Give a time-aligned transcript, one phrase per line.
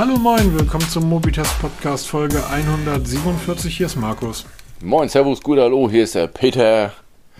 [0.00, 3.76] Hallo moin, willkommen zum Mobitest Podcast Folge 147.
[3.76, 4.46] Hier ist Markus.
[4.80, 6.94] Moin, Servus, gut, hallo, hier ist der Peter.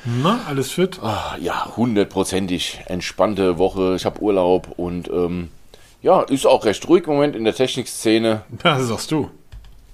[0.04, 0.98] Na, alles fit?
[1.02, 3.94] Ah, ja, hundertprozentig entspannte Woche.
[3.96, 5.48] Ich habe Urlaub und ähm,
[6.02, 8.42] ja, ist auch recht ruhig im Moment in der Technikszene.
[8.62, 9.30] Das sagst du.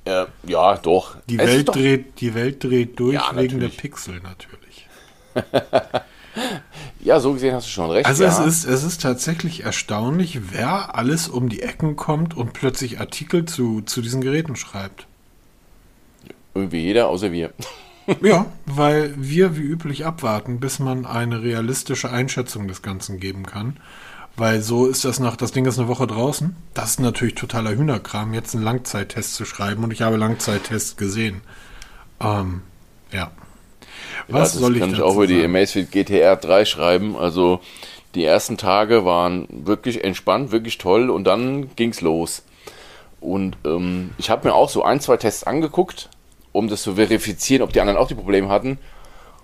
[0.04, 1.18] Äh, ja, doch.
[1.30, 3.76] Die Es Welt, doch, dreht, die Welt dreht durch Ja, wegen der natürlich.
[3.76, 4.88] Pixel natürlich.
[7.06, 8.04] Ja, so gesehen hast du schon recht.
[8.04, 8.30] Also ja.
[8.30, 13.44] es, ist, es ist tatsächlich erstaunlich, wer alles um die Ecken kommt und plötzlich Artikel
[13.44, 15.06] zu, zu diesen Geräten schreibt.
[16.52, 17.52] irgendwie jeder, außer wir.
[18.22, 23.76] Ja, weil wir wie üblich abwarten, bis man eine realistische Einschätzung des Ganzen geben kann.
[24.36, 26.56] Weil so ist das nach, das Ding ist eine Woche draußen.
[26.74, 31.42] Das ist natürlich totaler Hühnerkram, jetzt einen Langzeittest zu schreiben und ich habe Langzeittests gesehen.
[32.18, 32.62] Ähm,
[33.12, 33.30] ja.
[34.28, 35.44] Was ja, das soll ich kann ich auch über die?
[35.44, 37.16] Amazfit GTR 3 schreiben.
[37.16, 37.60] Also
[38.14, 42.42] die ersten Tage waren wirklich entspannt, wirklich toll und dann ging's los.
[43.20, 46.08] Und ähm, ich habe mir auch so ein, zwei Tests angeguckt,
[46.52, 48.78] um das zu verifizieren, ob die anderen auch die Probleme hatten.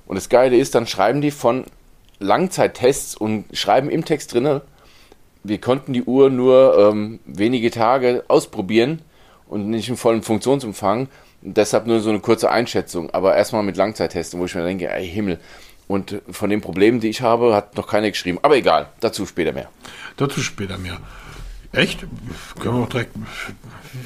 [0.07, 1.65] Und das Geile ist, dann schreiben die von
[2.19, 4.63] Langzeittests und schreiben im Text drinne,
[5.45, 9.03] wir konnten die Uhr nur ähm, wenige Tage ausprobieren
[9.49, 11.09] und nicht im vollen Funktionsumfang.
[11.43, 14.91] Und deshalb nur so eine kurze Einschätzung, aber erstmal mit Langzeittesten, wo ich mir denke,
[14.91, 15.39] ey Himmel.
[15.89, 18.39] Und von den Problemen, die ich habe, hat noch keiner geschrieben.
[18.43, 19.69] Aber egal, dazu später mehr.
[20.17, 20.99] Dazu später mehr.
[21.73, 22.01] Echt?
[22.61, 23.15] Können wir auch direkt.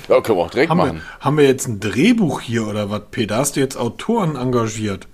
[0.09, 0.97] Ja, können wir auch direkt Haben machen.
[0.97, 3.37] wir, haben wir jetzt ein Drehbuch hier oder was, Peter?
[3.37, 5.07] Hast du jetzt Autoren engagiert?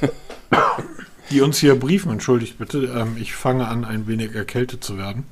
[1.30, 2.84] die uns hier briefen, entschuldigt bitte.
[2.96, 5.24] Ähm, ich fange an, ein wenig erkältet zu werden.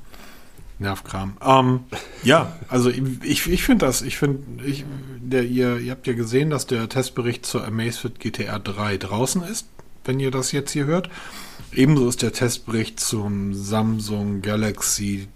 [0.83, 1.37] Nervkram.
[1.45, 1.81] Ähm,
[2.23, 4.85] ja, also ich, ich finde das, ich finde, ich,
[5.21, 9.67] der, ihr, ihr habt ja gesehen, dass der Testbericht zur Amazfit GTR 3 draußen ist,
[10.05, 11.09] wenn ihr das jetzt hier hört.
[11.73, 15.29] Ebenso ist der Testbericht zum Samsung Galaxy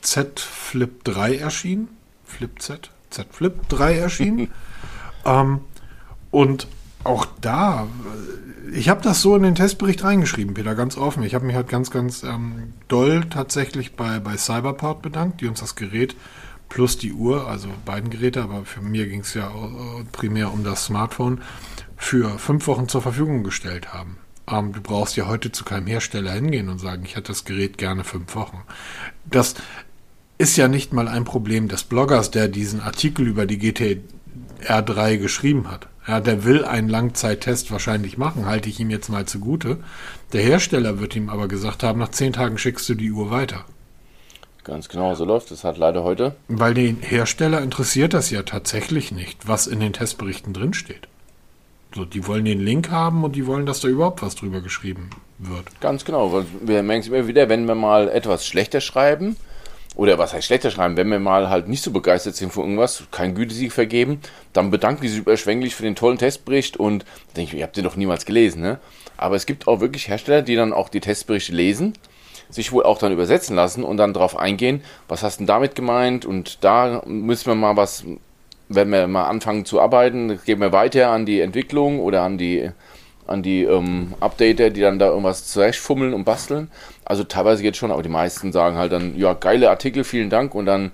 [0.00, 1.88] Z Flip 3 erschienen.
[2.24, 2.90] Flip Z?
[3.10, 4.50] Z Flip 3 erschienen.
[5.26, 5.60] ähm,
[6.30, 6.66] und
[7.06, 11.22] auch da, äh, ich habe das so in den Testbericht reingeschrieben, Peter, ganz offen.
[11.22, 15.60] Ich habe mich halt ganz, ganz ähm, doll tatsächlich bei, bei Cyberport bedankt, die uns
[15.60, 16.16] das Gerät
[16.68, 20.64] plus die Uhr, also beiden Geräte, aber für mir ging es ja äh, primär um
[20.64, 21.40] das Smartphone,
[21.96, 24.18] für fünf Wochen zur Verfügung gestellt haben.
[24.48, 27.78] Ähm, du brauchst ja heute zu keinem Hersteller hingehen und sagen, ich hätte das Gerät
[27.78, 28.62] gerne fünf Wochen.
[29.24, 29.54] Das
[30.38, 35.16] ist ja nicht mal ein Problem des Bloggers, der diesen Artikel über die GTR 3
[35.16, 35.88] geschrieben hat.
[36.06, 39.78] Ja, der will einen Langzeittest wahrscheinlich machen, halte ich ihm jetzt mal zugute.
[40.32, 43.64] Der Hersteller wird ihm aber gesagt haben, nach zehn Tagen schickst du die Uhr weiter.
[44.62, 46.34] Ganz genau, so läuft es halt leider heute.
[46.48, 51.08] Weil den Hersteller interessiert das ja tatsächlich nicht, was in den Testberichten drinsteht.
[51.94, 55.10] So, die wollen den Link haben und die wollen, dass da überhaupt was drüber geschrieben
[55.38, 55.80] wird.
[55.80, 59.36] Ganz genau, weil wir merken es immer wieder, wenn wir mal etwas schlechter schreiben,
[59.96, 63.04] oder was heißt schlechter schreiben, wenn wir mal halt nicht so begeistert sind von irgendwas,
[63.10, 64.20] kein Gütesieg vergeben,
[64.52, 67.84] dann bedanken die sich überschwänglich für den tollen Testbericht und denke ich, ihr habt den
[67.84, 68.78] doch niemals gelesen, ne?
[69.16, 71.94] Aber es gibt auch wirklich Hersteller, die dann auch die Testberichte lesen,
[72.50, 75.74] sich wohl auch dann übersetzen lassen und dann darauf eingehen, was hast du denn damit
[75.74, 78.04] gemeint und da müssen wir mal was,
[78.68, 82.70] wenn wir mal anfangen zu arbeiten, geben wir weiter an die Entwicklung oder an die
[83.26, 86.70] an die ähm, Updater, die dann da irgendwas zurechtfummeln und basteln.
[87.06, 90.54] Also teilweise geht schon, aber die meisten sagen halt dann, ja, geile Artikel, vielen Dank
[90.54, 90.90] und dann,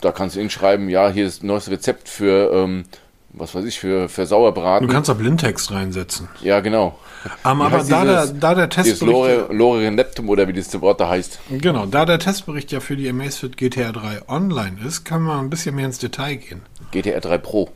[0.00, 2.84] da kannst du hinschreiben, ja, hier ist ein neues Rezept für, ähm,
[3.32, 4.86] was weiß ich, für, für Sauerbraten.
[4.86, 6.28] Du kannst da Blindtext reinsetzen.
[6.42, 6.98] ja, genau.
[7.44, 9.02] Ähm, Wie aber da der, dieses- da der Testbericht.
[9.02, 11.38] Lore, Lore Neptum oder wie das Wort da heißt.
[11.50, 15.50] Genau, da der Testbericht ja für die Amazfit GTR 3 online ist, kann man ein
[15.50, 16.62] bisschen mehr ins Detail gehen.
[16.92, 17.68] GTR 3 Pro.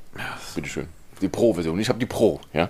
[0.54, 0.86] Bitteschön.
[1.20, 1.78] Die Pro-Version.
[1.78, 2.68] Ich habe die Pro, ja.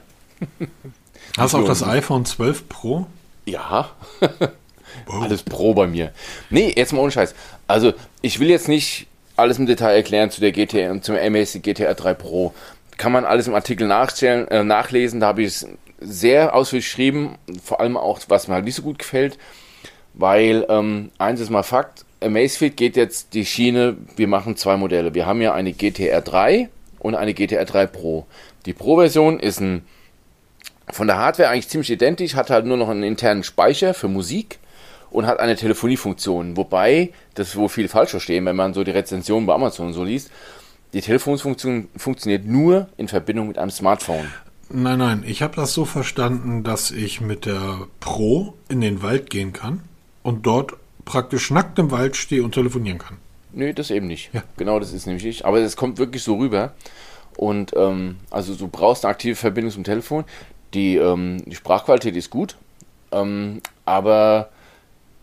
[1.38, 3.06] Hast du auch das iPhone 12 Pro?
[3.44, 3.90] Ja.
[5.06, 6.12] Alles Pro bei mir.
[6.50, 7.34] Nee, jetzt mal ohne Scheiß.
[7.66, 9.06] Also, ich will jetzt nicht
[9.36, 12.54] alles im Detail erklären zu der GTR und zum MAC GTR 3 Pro.
[12.96, 15.20] Kann man alles im Artikel nachstellen, äh, nachlesen.
[15.20, 15.66] Da habe ich es
[16.00, 17.36] sehr ausführlich geschrieben.
[17.62, 19.36] Vor allem auch, was mir halt nicht so gut gefällt.
[20.14, 22.04] Weil, ähm, eins ist mal Fakt.
[22.20, 25.14] Amazfit geht jetzt die Schiene, wir machen zwei Modelle.
[25.14, 26.68] Wir haben ja eine GTR 3
[27.00, 28.26] und eine GTR 3 Pro.
[28.64, 29.84] Die Pro-Version ist ein
[30.90, 34.58] von der Hardware eigentlich ziemlich identisch, hat halt nur noch einen internen Speicher für Musik
[35.10, 36.56] und hat eine Telefoniefunktion.
[36.56, 40.04] Wobei, das ist wohl viel falsch verstehen, wenn man so die Rezensionen bei Amazon so
[40.04, 40.30] liest.
[40.92, 44.30] Die Telefonfunktion funktioniert nur in Verbindung mit einem Smartphone.
[44.70, 49.30] Nein, nein, ich habe das so verstanden, dass ich mit der Pro in den Wald
[49.30, 49.82] gehen kann
[50.22, 50.72] und dort
[51.04, 53.18] praktisch nackt im Wald stehe und telefonieren kann.
[53.52, 54.30] Nö, das eben nicht.
[54.32, 54.42] Ja.
[54.56, 55.44] Genau, das ist nämlich nicht.
[55.44, 56.72] Aber es kommt wirklich so rüber.
[57.36, 60.24] Und ähm, also du brauchst eine aktive Verbindung zum Telefon.
[60.74, 62.56] Die, ähm, die Sprachqualität ist gut,
[63.12, 64.50] ähm, aber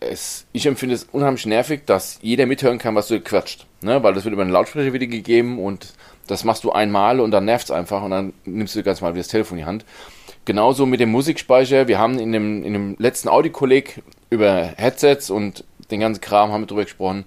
[0.00, 3.66] es, ich empfinde es unheimlich nervig, dass jeder mithören kann, was du quatscht.
[3.82, 4.02] Ne?
[4.02, 5.92] Weil das wird über einen Lautsprecher wieder gegeben und
[6.26, 9.12] das machst du einmal und dann nervt es einfach und dann nimmst du ganz mal
[9.12, 9.84] wieder das Telefon in die Hand.
[10.44, 11.86] Genauso mit dem Musikspeicher.
[11.86, 16.62] Wir haben in dem, in dem letzten Audi-Kolleg über Headsets und den ganzen Kram haben
[16.62, 17.24] wir drüber gesprochen.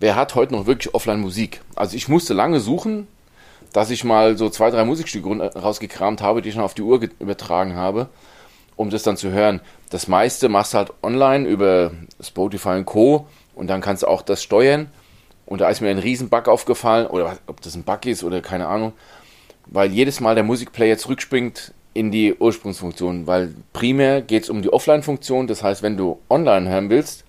[0.00, 1.60] Wer hat heute noch wirklich Offline-Musik?
[1.76, 3.06] Also ich musste lange suchen,
[3.74, 7.00] dass ich mal so zwei, drei Musikstücke rausgekramt habe, die ich schon auf die Uhr
[7.18, 8.08] übertragen habe,
[8.76, 9.60] um das dann zu hören.
[9.90, 11.90] Das meiste machst du halt online über
[12.20, 13.26] Spotify und Co.
[13.56, 14.90] Und dann kannst du auch das steuern.
[15.44, 18.68] Und da ist mir ein Riesenbug aufgefallen, oder ob das ein Bug ist oder keine
[18.68, 18.92] Ahnung,
[19.66, 24.72] weil jedes Mal der Musikplayer zurückspringt in die Ursprungsfunktion, weil primär geht es um die
[24.72, 25.48] Offline-Funktion.
[25.48, 27.24] Das heißt, wenn du online hören willst,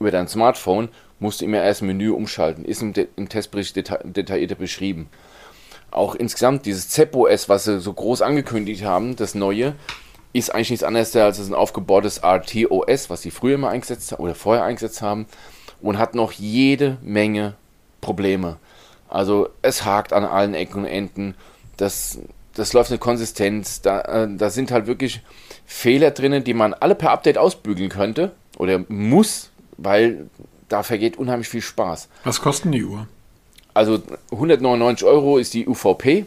[0.00, 0.88] über dein Smartphone,
[1.20, 2.64] musst du immer erst Menü umschalten.
[2.64, 5.08] Ist im, De im Testbericht deta detaillierter beschrieben.
[5.90, 9.74] Auch insgesamt dieses ZepOS, was sie so groß angekündigt haben, das neue,
[10.32, 14.34] ist eigentlich nichts anderes als ein aufgebautes RTOS, was sie früher mal eingesetzt haben oder
[14.34, 15.26] vorher eingesetzt haben
[15.80, 17.54] und hat noch jede Menge
[18.00, 18.58] Probleme.
[19.08, 21.34] Also es hakt an allen Ecken und Enden.
[21.78, 22.18] Das
[22.58, 23.80] das läuft eine Konsistenz.
[23.80, 25.22] Da, äh, da sind halt wirklich
[25.64, 30.28] Fehler drinnen, die man alle per Update ausbügeln könnte oder muss, weil
[30.68, 32.08] da vergeht unheimlich viel Spaß.
[32.24, 33.06] Was kosten die Uhr?
[33.78, 34.02] Also
[34.32, 36.26] 199 Euro ist die UVP.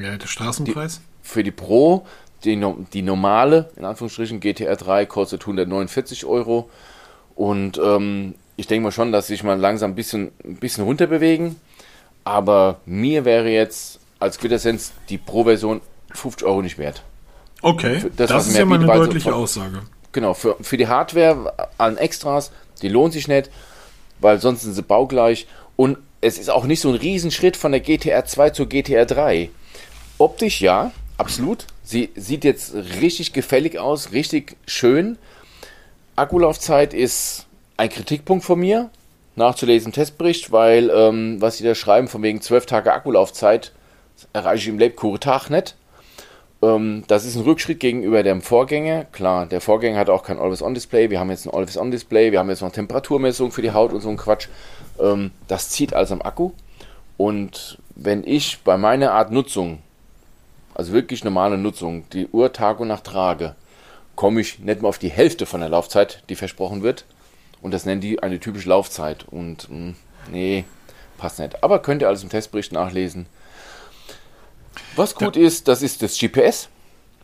[0.00, 1.00] Ja, der Straßenpreis?
[1.00, 2.06] Die, für die Pro,
[2.42, 2.58] die,
[2.94, 6.70] die normale, in Anführungsstrichen, GTR 3 kostet 149 Euro.
[7.34, 11.56] Und ähm, ich denke mal schon, dass sich mal langsam ein bisschen, ein bisschen runterbewegen.
[12.24, 15.82] Aber mir wäre jetzt als Quintessenz die Pro-Version
[16.14, 17.02] 50 Euro nicht wert.
[17.60, 19.82] Okay, das, das ist ja mal eine deutliche von, Aussage.
[20.12, 23.50] Genau, für, für die Hardware an Extras, die lohnt sich nicht,
[24.18, 25.46] weil sonst sind sie baugleich.
[25.76, 29.50] Und es ist auch nicht so ein Riesenschritt von der GTR 2 zur GTR 3.
[30.18, 31.66] Optisch ja, absolut.
[31.82, 35.18] Sie sieht jetzt richtig gefällig aus, richtig schön.
[36.16, 37.46] Akkulaufzeit ist
[37.76, 38.90] ein Kritikpunkt von mir,
[39.36, 43.72] nachzulesen im Testbericht, weil ähm, was sie da schreiben, von wegen 12 Tage Akkulaufzeit,
[44.32, 45.76] erreiche ich im Lebkuchen-Tag nicht.
[46.62, 49.04] Ähm, das ist ein Rückschritt gegenüber dem Vorgänger.
[49.04, 51.10] Klar, der Vorgänger hat auch kein Always-On-Display.
[51.10, 52.32] Wir haben jetzt ein Always-On-Display.
[52.32, 54.48] Wir haben jetzt noch Temperaturmessung für die Haut und so ein Quatsch.
[55.00, 56.52] Ähm, das zieht alles am Akku.
[57.16, 59.78] Und wenn ich bei meiner Art Nutzung,
[60.74, 63.54] also wirklich normale Nutzung, die Uhr Tag und Nacht trage,
[64.14, 67.04] komme ich nicht mal auf die Hälfte von der Laufzeit, die versprochen wird.
[67.62, 69.24] Und das nennen die eine typische Laufzeit.
[69.30, 69.96] Und mh, hm,
[70.30, 70.64] nee,
[71.16, 71.62] passt nicht.
[71.62, 73.26] Aber könnt ihr alles im Testbericht nachlesen.
[74.94, 76.68] Was gut ist, das ist das GPS.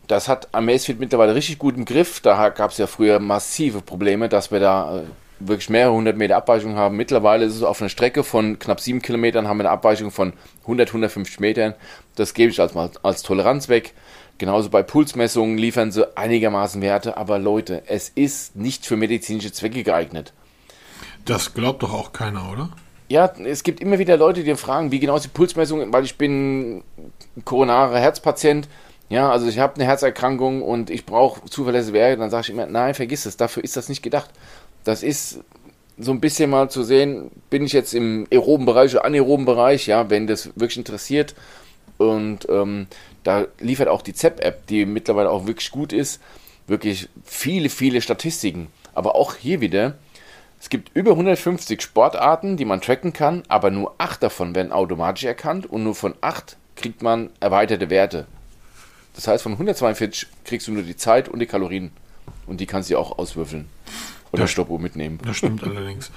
[0.07, 2.19] Das hat Amazfit mittlerweile richtig gut im Griff.
[2.19, 5.03] Da gab es ja früher massive Probleme, dass wir da äh,
[5.47, 6.95] wirklich mehrere hundert Meter Abweichung haben.
[6.97, 10.33] Mittlerweile ist es auf einer Strecke von knapp sieben Kilometern, haben wir eine Abweichung von
[10.61, 11.73] 100, 150 Metern.
[12.15, 12.73] Das gebe ich als,
[13.03, 13.93] als Toleranz weg.
[14.37, 19.83] Genauso bei Pulsmessungen liefern sie einigermaßen Werte, aber Leute, es ist nicht für medizinische Zwecke
[19.83, 20.33] geeignet.
[21.25, 22.69] Das glaubt doch auch keiner, oder?
[23.09, 26.17] Ja, es gibt immer wieder Leute, die fragen, wie genau ist die Pulsmessung, weil ich
[26.17, 26.83] bin
[27.45, 28.67] koronarer Herzpatient.
[29.09, 32.19] Ja, also ich habe eine Herzerkrankung und ich brauche zuverlässige Werte.
[32.19, 34.31] Dann sage ich immer, nein, vergiss es, dafür ist das nicht gedacht.
[34.83, 35.39] Das ist
[35.97, 39.87] so ein bisschen mal zu sehen, bin ich jetzt im aeroben Bereich oder anaeroben Bereich,
[39.87, 41.35] ja, wenn das wirklich interessiert.
[41.97, 42.87] Und ähm,
[43.23, 46.21] da liefert auch die ZEP-App, die mittlerweile auch wirklich gut ist,
[46.67, 48.67] wirklich viele, viele Statistiken.
[48.95, 49.95] Aber auch hier wieder,
[50.59, 55.25] es gibt über 150 Sportarten, die man tracken kann, aber nur 8 davon werden automatisch
[55.25, 58.25] erkannt und nur von 8 kriegt man erweiterte Werte.
[59.15, 61.91] Das heißt, von 142 kriegst du nur die Zeit und die Kalorien
[62.47, 63.67] und die kannst du auch auswürfeln.
[64.33, 65.19] Oder Stoppuhr mitnehmen.
[65.25, 66.11] Das stimmt allerdings.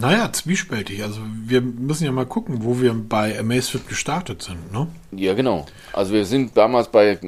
[0.00, 1.02] naja, zwiespältig.
[1.02, 4.86] Also wir müssen ja mal gucken, wo wir bei Amazfit gestartet sind, ne?
[5.10, 5.66] Ja, genau.
[5.92, 7.18] Also wir sind damals bei.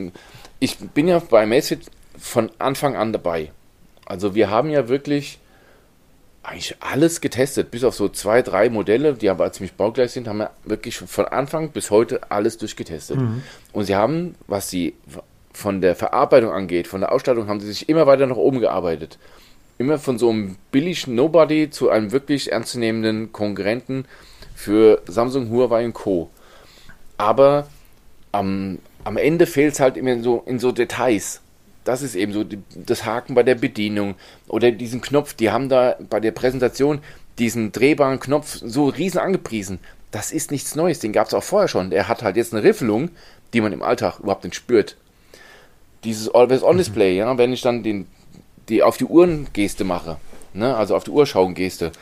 [0.61, 3.51] Ich bin ja bei Amazfit von Anfang an dabei.
[4.07, 5.41] Also wir haben ja wirklich
[6.45, 10.39] eigentlich alles getestet, bis auf so zwei, drei Modelle, die aber ziemlich baugleich sind, haben
[10.39, 13.17] wir wirklich von Anfang bis heute alles durchgetestet.
[13.17, 13.43] Mhm.
[13.73, 14.95] Und sie haben, was sie
[15.53, 19.19] von der Verarbeitung angeht, von der Ausstattung, haben sie sich immer weiter nach oben gearbeitet.
[19.79, 24.05] Immer von so einem billigen Nobody zu einem wirklich ernstzunehmenden Konkurrenten
[24.55, 26.31] für Samsung, Huawei und Co.
[27.19, 27.69] Aber
[28.33, 31.41] am, am Ende fehlt es halt immer in so, in so Details
[31.85, 34.15] das ist eben so das Haken bei der Bedienung
[34.49, 35.35] oder diesen Knopf.
[35.35, 37.01] Die haben da bei der Präsentation
[37.39, 39.79] diesen drehbaren Knopf so riesen angepriesen.
[40.11, 41.91] Das ist nichts Neues, den gab es auch vorher schon.
[41.91, 43.11] Der hat halt jetzt eine Riffelung,
[43.53, 44.97] die man im Alltag überhaupt nicht spürt.
[46.05, 47.19] Dieses Always-On-Display, mhm.
[47.19, 48.07] ja, wenn ich dann den,
[48.69, 50.19] die auf die Uhrengeste mache,
[50.53, 51.93] ne, also auf die Uhrschauengeste,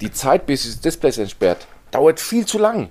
[0.00, 2.90] die Zeit, bis das Display entsperrt, dauert viel zu lang.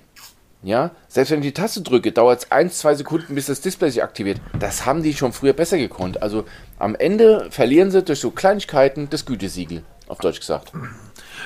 [0.63, 3.91] Ja, selbst wenn ich die Taste drücke, dauert es 1, 2 Sekunden, bis das Display
[3.91, 4.41] sich aktiviert.
[4.57, 6.22] Das haben die schon früher besser gekonnt.
[6.22, 6.46] Also
[6.79, 9.84] am Ende verlieren sie durch so Kleinigkeiten das Gütesiegel.
[10.07, 10.72] auf Deutsch gesagt.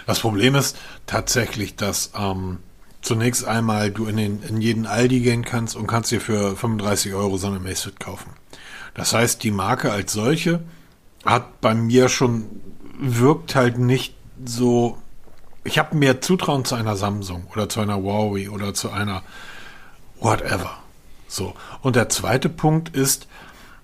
[0.05, 2.59] Das Problem ist tatsächlich, dass ähm,
[3.01, 7.13] zunächst einmal du in, den, in jeden Aldi gehen kannst und kannst dir für 35
[7.13, 8.31] Euro so eine Macefit kaufen.
[8.93, 10.61] Das heißt, die Marke als solche
[11.25, 12.45] hat bei mir schon
[12.99, 14.97] wirkt halt nicht so.
[15.63, 19.23] Ich habe mehr Zutrauen zu einer Samsung oder zu einer Huawei oder zu einer
[20.19, 20.77] whatever.
[21.27, 21.53] So.
[21.81, 23.27] Und der zweite Punkt ist,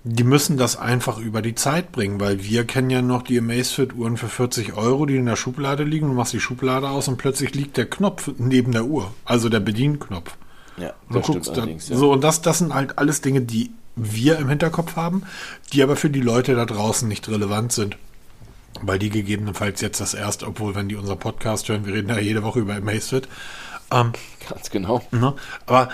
[0.04, 4.16] die müssen das einfach über die Zeit bringen, weil wir kennen ja noch die Amazfit-Uhren
[4.16, 6.08] für 40 Euro, die in der Schublade liegen.
[6.08, 9.60] Du machst die Schublade aus und plötzlich liegt der Knopf neben der Uhr, also der
[9.60, 10.36] Bedienknopf.
[10.76, 11.78] Ja, das stimmt dann, ja.
[11.78, 15.22] So, und das, das sind halt alles Dinge, die wir im Hinterkopf haben,
[15.72, 17.96] die aber für die Leute da draußen nicht relevant sind.
[18.82, 22.18] Weil die gegebenenfalls jetzt das erste, obwohl, wenn die unser Podcast hören, wir reden ja
[22.18, 23.28] jede Woche über Amazfit,
[23.90, 24.12] ähm,
[24.48, 25.02] Ganz genau.
[25.10, 25.34] Ne?
[25.66, 25.88] Aber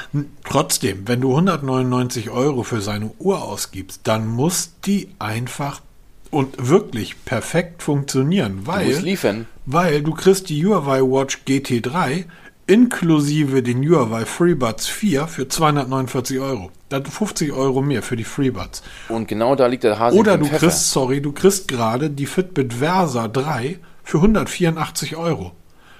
[0.44, 5.80] trotzdem, wenn du 199 Euro für seine Uhr ausgibst, dann muss die einfach
[6.30, 9.46] und wirklich perfekt funktionieren, weil, du liefern.
[9.66, 12.24] weil du kriegst die Huawei Watch GT3
[12.66, 16.70] inklusive den Huawei FreeBuds 4 für 249 Euro.
[16.88, 18.82] Das 50 Euro mehr für die FreeBuds.
[19.08, 20.66] Und genau da liegt der Hase Oder du Pfeffer.
[20.68, 25.52] kriegst, sorry, du kriegst gerade die Fitbit Versa 3 für 184 Euro.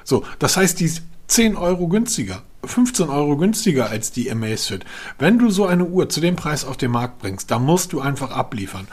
[0.05, 4.85] So, das heißt, die ist 10 Euro günstiger, 15 Euro günstiger als die Amazfit.
[5.19, 8.01] Wenn du so eine Uhr zu dem Preis auf den Markt bringst, dann musst du
[8.01, 8.87] einfach abliefern.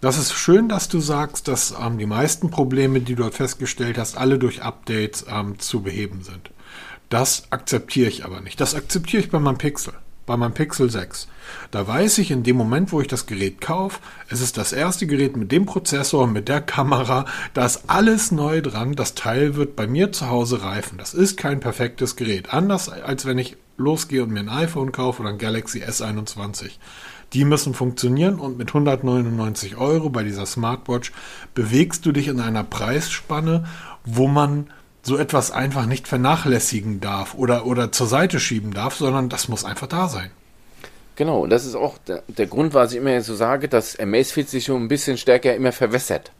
[0.00, 3.98] Das ist schön, dass du sagst, dass ähm, die meisten Probleme, die du dort festgestellt
[3.98, 6.50] hast, alle durch Updates ähm, zu beheben sind.
[7.08, 8.60] Das akzeptiere ich aber nicht.
[8.60, 9.94] Das akzeptiere ich bei meinem Pixel
[10.28, 11.26] bei meinem Pixel 6.
[11.72, 13.98] Da weiß ich in dem Moment, wo ich das Gerät kaufe,
[14.28, 17.24] es ist das erste Gerät mit dem Prozessor, mit der Kamera,
[17.54, 18.94] da ist alles neu dran.
[18.94, 20.98] Das Teil wird bei mir zu Hause reifen.
[20.98, 22.52] Das ist kein perfektes Gerät.
[22.52, 26.72] Anders als wenn ich losgehe und mir ein iPhone kaufe oder ein Galaxy S21.
[27.32, 31.12] Die müssen funktionieren und mit 199 Euro bei dieser Smartwatch
[31.54, 33.64] bewegst du dich in einer Preisspanne,
[34.04, 34.68] wo man
[35.02, 39.64] so etwas einfach nicht vernachlässigen darf oder, oder zur Seite schieben darf, sondern das muss
[39.64, 40.30] einfach da sein.
[41.16, 44.48] Genau, und das ist auch der, der Grund, was ich immer so sage, dass Amazfit
[44.48, 46.30] sich schon ein bisschen stärker immer verwässert.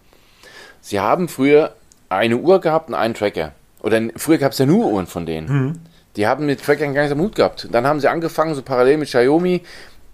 [0.81, 1.75] Sie haben früher
[2.09, 3.53] eine Uhr gehabt und einen Tracker.
[3.81, 5.49] Oder früher gab es ja nur Uhren von denen.
[5.49, 5.73] Mhm.
[6.17, 7.69] Die haben mit Trackern gar nicht am Hut gehabt.
[7.71, 9.63] Dann haben sie angefangen, so parallel mit Xiaomi,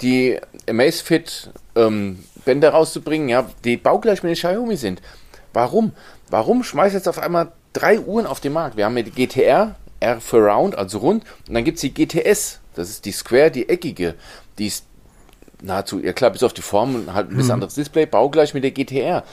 [0.01, 5.01] die Amazfit ähm, Bänder rauszubringen, ja, die baugleich mit den Xiaomi sind.
[5.53, 5.93] Warum?
[6.31, 8.79] Warum schmeißt jetzt auf einmal drei Uhren auf dem Markt.
[8.79, 11.93] Wir haben ja die GTR, R für Round, also rund, und dann gibt es die
[11.93, 14.15] GTS, das ist die Square, die eckige.
[14.59, 14.87] Die ist
[15.61, 17.53] nahezu, ja klar, bis auf die Form und halt ein bisschen mhm.
[17.55, 19.25] anderes Display, baugleich mit der GTR.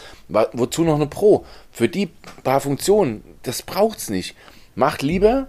[0.53, 1.45] Wozu noch eine Pro?
[1.71, 2.09] Für die
[2.43, 4.35] paar Funktionen, das braucht's nicht.
[4.75, 5.47] Macht lieber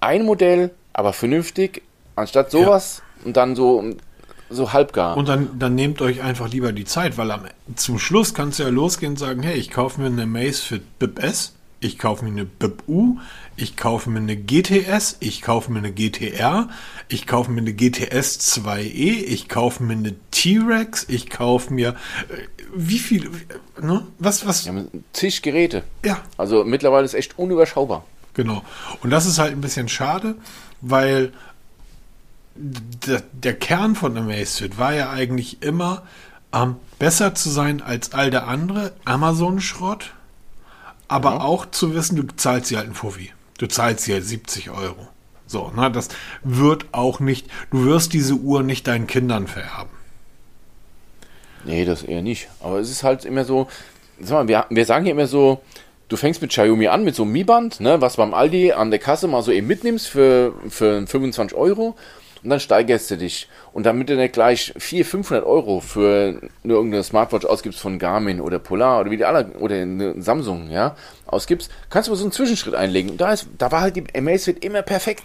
[0.00, 1.82] ein Modell, aber vernünftig,
[2.16, 3.26] anstatt sowas ja.
[3.26, 3.84] und dann so
[4.52, 5.16] so halbgar.
[5.16, 7.44] Und dann, dann nehmt euch einfach lieber die Zeit, weil am,
[7.76, 10.80] zum Schluss kannst du ja losgehen und sagen, hey, ich kaufe mir eine Mace für
[10.98, 13.18] BIP S ich kaufe mir eine BIPU,
[13.56, 16.68] ich kaufe mir eine GTS, ich kaufe mir eine GTR,
[17.08, 21.90] ich kaufe mir eine GTS 2E, ich kaufe mir eine T-Rex, ich kaufe mir
[22.28, 22.42] äh,
[22.74, 23.30] wie viel,
[23.80, 24.06] ne?
[24.18, 24.66] Was, was?
[24.66, 24.74] Ja,
[25.12, 25.82] zig Geräte.
[26.04, 26.18] Ja.
[26.36, 28.04] Also mittlerweile ist echt unüberschaubar.
[28.34, 28.62] Genau.
[29.02, 30.36] Und das ist halt ein bisschen schade,
[30.80, 31.32] weil
[32.54, 36.02] der, der Kern von Amazfit war ja eigentlich immer,
[36.52, 40.12] ähm, besser zu sein als all der andere Amazon-Schrott
[41.10, 41.40] aber ja.
[41.40, 43.32] auch zu wissen, du zahlst sie halt ein Fuffi.
[43.58, 45.08] Du zahlst sie halt 70 Euro.
[45.44, 46.08] So, na, das
[46.44, 49.90] wird auch nicht, du wirst diese Uhr nicht deinen Kindern vererben.
[51.64, 52.48] Nee, das eher nicht.
[52.60, 53.66] Aber es ist halt immer so,
[54.20, 55.60] sag mal, wir, wir sagen ja immer so,
[56.08, 59.00] du fängst mit Xiaomi an, mit so einem Mi-Band, ne, was beim Aldi an der
[59.00, 61.96] Kasse mal so eben mitnimmst für, für 25 Euro
[62.44, 63.48] und dann steigerst du dich.
[63.72, 68.58] Und damit du nicht gleich 400, 500 Euro für irgendeine Smartwatch ausgibst von Garmin oder
[68.58, 70.96] Polar oder wie die alle, oder eine Samsung, ja,
[71.26, 73.10] ausgibst, kannst du so einen Zwischenschritt einlegen.
[73.10, 75.24] Und da, ist, da war halt die Amazfit immer perfekt.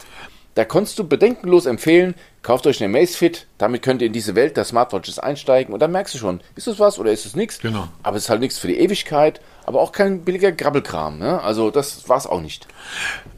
[0.55, 4.55] Da konntest du bedenkenlos empfehlen, kauft euch eine Amazfit, damit könnt ihr in diese Welt
[4.55, 7.59] der Smartwatches einsteigen und dann merkst du schon, ist es was oder ist es nichts?
[7.59, 7.89] Genau.
[8.03, 11.17] Aber es ist halt nichts für die Ewigkeit, aber auch kein billiger Grabbelkram.
[11.17, 11.41] Ne?
[11.41, 12.67] Also das war es auch nicht.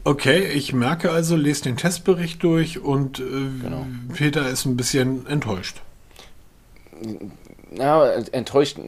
[0.04, 3.86] Okay, ich merke also, lese den Testbericht durch und äh, genau.
[4.14, 5.80] Peter ist ein bisschen enttäuscht.
[7.76, 8.78] Ja, enttäuscht,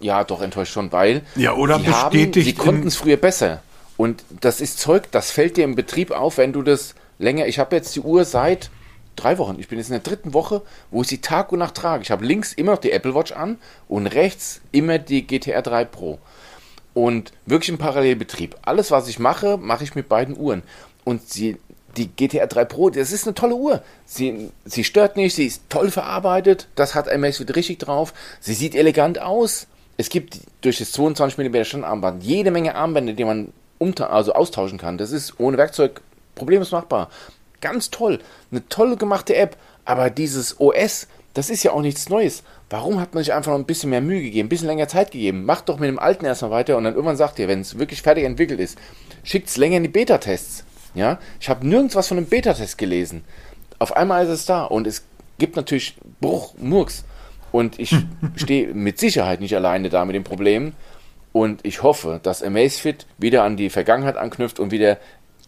[0.00, 2.36] ja doch enttäuscht schon, weil ja, oder die bestätigt.
[2.36, 3.62] Haben, sie konnten es früher besser.
[3.96, 7.46] Und das ist Zeug, das fällt dir im Betrieb auf, wenn du das länger.
[7.46, 8.70] Ich habe jetzt die Uhr seit
[9.16, 9.56] drei Wochen.
[9.58, 12.02] Ich bin jetzt in der dritten Woche, wo ich sie Tag und Nacht trage.
[12.02, 15.86] Ich habe links immer noch die Apple Watch an und rechts immer die GTR 3
[15.86, 16.18] Pro.
[16.96, 18.56] Und wirklich im Parallelbetrieb.
[18.62, 20.62] Alles, was ich mache, mache ich mit beiden Uhren.
[21.04, 21.58] Und sie,
[21.98, 23.82] die GTR 3 Pro, das ist eine tolle Uhr.
[24.06, 26.68] Sie, sie stört nicht, sie ist toll verarbeitet.
[26.74, 28.14] Das hat Amazfit richtig drauf.
[28.40, 29.66] Sie sieht elegant aus.
[29.98, 33.52] es gibt durch das 22 mm Standarmband jede Menge Armbänder, die man
[33.98, 34.96] also austauschen kann.
[34.96, 36.00] Das ist ohne Werkzeug
[36.34, 37.10] problemlos machbar.
[37.60, 38.20] Ganz toll.
[38.50, 39.58] Eine tolle gemachte App.
[39.84, 42.42] Aber dieses OS, das ist ja auch nichts Neues.
[42.68, 45.12] Warum hat man sich einfach noch ein bisschen mehr Mühe gegeben, ein bisschen länger Zeit
[45.12, 45.44] gegeben?
[45.44, 48.02] Macht doch mit dem alten erstmal weiter und dann irgendwann sagt ihr, wenn es wirklich
[48.02, 48.76] fertig entwickelt ist,
[49.22, 50.64] schickt es länger in die Beta-Tests.
[50.94, 51.18] Ja?
[51.40, 53.24] Ich habe nirgends was von einem Beta-Test gelesen.
[53.78, 55.04] Auf einmal ist es da und es
[55.38, 57.04] gibt natürlich Bruch, Murks.
[57.52, 57.94] Und ich
[58.34, 60.72] stehe mit Sicherheit nicht alleine da mit dem Problem.
[61.32, 64.98] Und ich hoffe, dass Amazfit wieder an die Vergangenheit anknüpft und wieder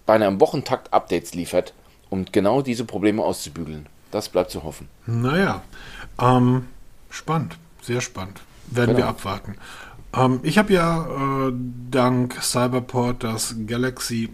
[0.07, 1.73] bei einem Wochentakt Updates liefert,
[2.11, 3.87] um genau diese Probleme auszubügeln.
[4.11, 4.89] Das bleibt zu hoffen.
[5.07, 5.63] Naja,
[6.21, 6.67] ähm,
[7.19, 8.41] spannend, sehr spannend.
[8.69, 9.07] Werden genau.
[9.07, 9.57] wir abwarten.
[10.15, 11.53] Ähm, ich habe ja äh,
[11.91, 14.31] dank Cyberport das Galaxy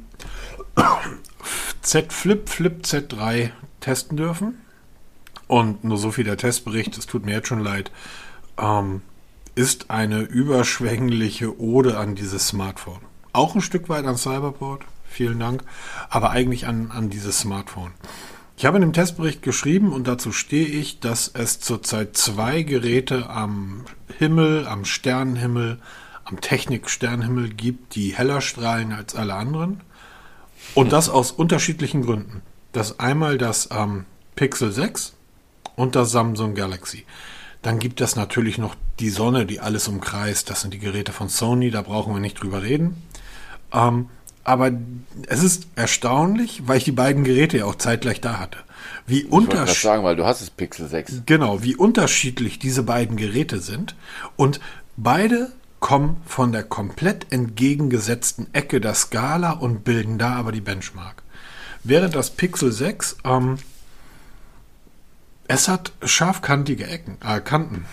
[1.83, 3.51] Z Flip Flip Z3
[3.81, 4.61] testen dürfen.
[5.47, 7.91] Und nur so viel der Testbericht, es tut mir jetzt schon leid,
[8.57, 9.03] ähm,
[9.55, 13.01] ist eine überschwängliche Ode an dieses Smartphone.
[13.33, 15.63] Auch ein Stück weit an Cyberport, vielen Dank,
[16.09, 17.93] aber eigentlich an, an dieses Smartphone.
[18.57, 23.29] Ich habe in dem Testbericht geschrieben und dazu stehe ich, dass es zurzeit zwei Geräte
[23.29, 23.85] am
[24.19, 25.79] Himmel, am Sternenhimmel,
[26.25, 29.81] am Technik-Sternenhimmel gibt, die heller strahlen als alle anderen.
[30.75, 32.43] Und das aus unterschiedlichen Gründen.
[32.73, 34.07] Das einmal das ähm,
[34.37, 35.15] Pixel 6
[35.77, 37.05] und das Samsung Galaxy.
[37.63, 40.49] Dann gibt es natürlich noch die Sonne, die alles umkreist.
[40.49, 43.03] Das sind die Geräte von Sony, da brauchen wir nicht drüber reden.
[43.73, 44.09] Ähm,
[44.45, 44.73] aber
[45.27, 48.59] es ist erstaunlich, weil ich die beiden Geräte ja auch zeitgleich da hatte.
[49.07, 49.81] Wie unterschiedlich.
[49.81, 51.23] sagen, weil du hast das Pixel 6.
[51.27, 53.95] Genau, wie unterschiedlich diese beiden Geräte sind.
[54.37, 54.61] Und
[54.97, 61.23] beide kommen von der komplett entgegengesetzten Ecke der Skala und bilden da aber die Benchmark.
[61.83, 63.59] Während das Pixel 6, ähm,
[65.47, 67.85] es hat scharfkantige Ecken, äh, Kanten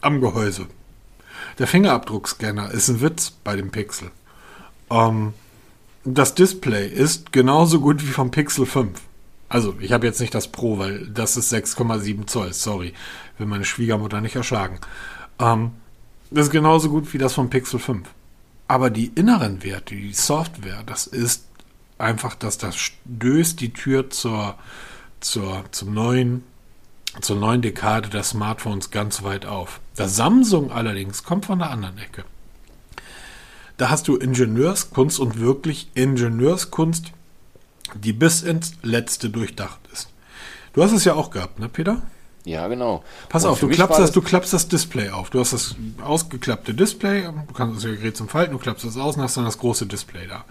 [0.00, 0.66] am Gehäuse.
[1.60, 4.10] Der Fingerabdruckscanner ist ein Witz bei dem Pixel.
[4.90, 5.34] Ähm,
[6.04, 9.00] das Display ist genauso gut wie vom Pixel 5.
[9.48, 12.52] Also, ich habe jetzt nicht das Pro, weil das ist 6,7 Zoll.
[12.52, 12.94] Sorry,
[13.36, 14.78] will meine Schwiegermutter nicht erschlagen.
[15.38, 15.72] Ähm,
[16.30, 18.08] das ist genauso gut wie das vom Pixel 5.
[18.68, 21.46] Aber die inneren Werte, die Software, das ist
[21.98, 24.54] einfach, dass das stößt die Tür zur,
[25.18, 26.44] zur, zum neuen,
[27.20, 29.80] zur neuen Dekade der Smartphones ganz weit auf.
[29.96, 32.24] Das Samsung allerdings kommt von der anderen Ecke.
[33.80, 37.12] Da hast du Ingenieurskunst und wirklich Ingenieurskunst,
[37.94, 40.10] die bis ins Letzte durchdacht ist.
[40.74, 42.02] Du hast es ja auch gehabt, ne, Peter?
[42.44, 43.02] Ja, genau.
[43.30, 45.30] Pass und auf, du klappst, das, du klappst das Display auf.
[45.30, 49.16] Du hast das ausgeklappte Display, du kannst das Gerät zum Falten, du klappst das aus
[49.16, 50.44] und hast dann das große Display da.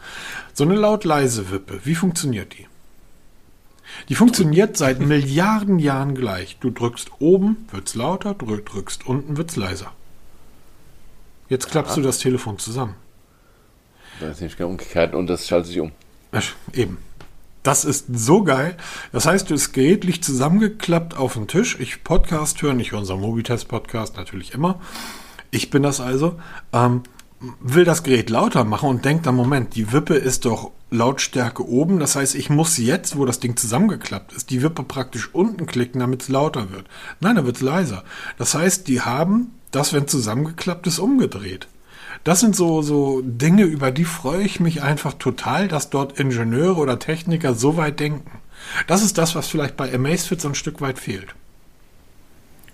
[0.55, 2.65] So eine laut-leise Wippe, wie funktioniert die?
[4.09, 6.57] Die funktioniert seit Milliarden Jahren gleich.
[6.59, 9.91] Du drückst oben, wird's lauter, drückst unten, wird's leiser.
[11.47, 12.01] Jetzt klappst ja.
[12.01, 12.95] du das Telefon zusammen.
[14.19, 15.91] Das ist nicht umgekehrt und das schaltet sich um.
[16.73, 16.97] Eben.
[17.63, 18.75] Das ist so geil.
[19.11, 21.77] Das heißt, das Gerät liegt zusammengeklappt auf dem Tisch.
[21.79, 24.79] Ich Podcast höre unseren Mobitest-Podcast natürlich immer.
[25.51, 26.39] Ich bin das also.
[26.71, 27.03] Ähm,
[27.61, 31.99] will das Gerät lauter machen und denkt dann, Moment, die Wippe ist doch Lautstärke oben.
[31.99, 35.99] Das heißt, ich muss jetzt, wo das Ding zusammengeklappt ist, die Wippe praktisch unten klicken,
[35.99, 36.87] damit es lauter wird.
[37.19, 38.03] Nein, dann wird es leiser.
[38.37, 41.67] Das heißt, die haben das, wenn zusammengeklappt ist, umgedreht
[42.23, 46.79] das sind so, so Dinge, über die freue ich mich einfach total, dass dort Ingenieure
[46.79, 48.39] oder Techniker so weit denken.
[48.87, 51.33] Das ist das, was vielleicht bei Amazfit so ein Stück weit fehlt.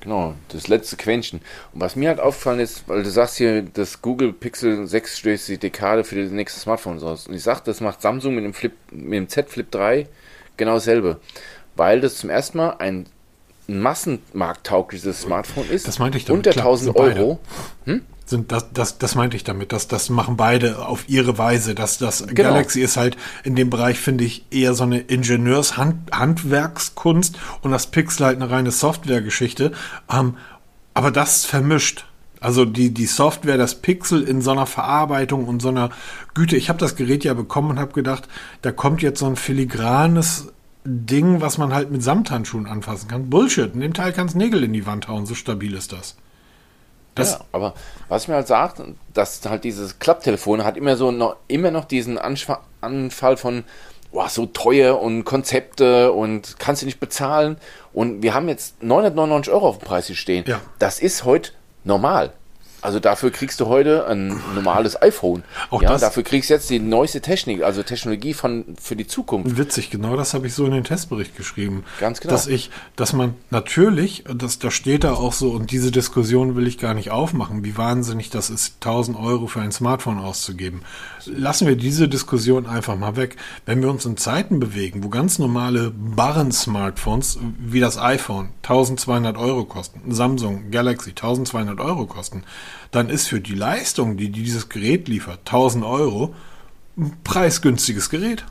[0.01, 1.41] Genau, das letzte Quäntchen.
[1.73, 5.49] Und was mir halt aufgefallen ist, weil du sagst hier, das Google Pixel 6 stößt
[5.49, 7.27] die Dekade für die nächste Smartphones aus.
[7.27, 10.07] Und ich sag, das macht Samsung mit dem, Flip, mit dem Z Flip 3
[10.57, 11.19] genau dasselbe.
[11.75, 13.07] Weil das zum ersten Mal ein
[13.67, 15.87] massenmarkttaugliches Smartphone ist.
[15.87, 16.45] Das meinte ich damit.
[16.45, 17.39] Unter 1000 Euro.
[17.85, 18.01] Hm?
[18.25, 21.75] Sind das, das, das meinte ich damit, dass das machen beide auf ihre Weise.
[21.75, 22.49] Dass das genau.
[22.49, 28.25] Galaxy ist halt in dem Bereich, finde ich, eher so eine Ingenieurshandwerkskunst und das Pixel
[28.25, 29.73] halt eine reine Softwaregeschichte.
[30.11, 30.37] Ähm,
[30.93, 32.05] aber das vermischt.
[32.41, 35.89] Also die, die Software, das Pixel in so einer Verarbeitung und so einer
[36.33, 36.57] Güte.
[36.57, 38.27] Ich habe das Gerät ja bekommen und habe gedacht,
[38.61, 40.51] da kommt jetzt so ein filigranes
[40.83, 43.29] Ding, was man halt mit Samthandschuhen anfassen kann.
[43.29, 43.73] Bullshit.
[43.73, 46.15] In dem Teil kannst Nägel in die Wand hauen, so stabil ist das.
[47.15, 47.73] Das ja, aber
[48.09, 48.81] was mir halt sagt,
[49.13, 53.63] dass halt dieses Klapptelefon hat immer so noch, immer noch diesen Anschw Anfall von
[54.11, 57.57] boah, so teuer und Konzepte und kannst du nicht bezahlen.
[57.93, 60.45] Und wir haben jetzt 999 Euro auf dem Preis hier stehen.
[60.47, 60.61] Ja.
[60.79, 61.51] Das ist heute
[61.83, 62.31] normal.
[62.85, 65.43] Also dafür kriegst du heute ein normales iPhone.
[65.71, 69.07] Auch ja, das- dafür kriegst du jetzt die neueste Technik, also Technologie von für die
[69.07, 69.57] Zukunft.
[69.57, 71.83] Witzig, genau das habe ich so in den Testbericht geschrieben.
[71.99, 72.31] Ganz genau.
[72.33, 76.67] Dass ich, dass man natürlich, das, da steht da auch so, und diese Diskussion will
[76.67, 80.81] ich gar nicht aufmachen, wie wahnsinnig das ist, 1000 Euro für ein Smartphone auszugeben.
[81.25, 83.35] Lassen wir diese Diskussion einfach mal weg.
[83.65, 89.65] Wenn wir uns in Zeiten bewegen, wo ganz normale Barren-Smartphones wie das iPhone 1200 Euro
[89.65, 92.43] kosten, Samsung Galaxy 1200 Euro kosten,
[92.91, 96.33] dann ist für die Leistung, die dieses Gerät liefert, 1000 Euro,
[96.97, 98.45] ein preisgünstiges Gerät.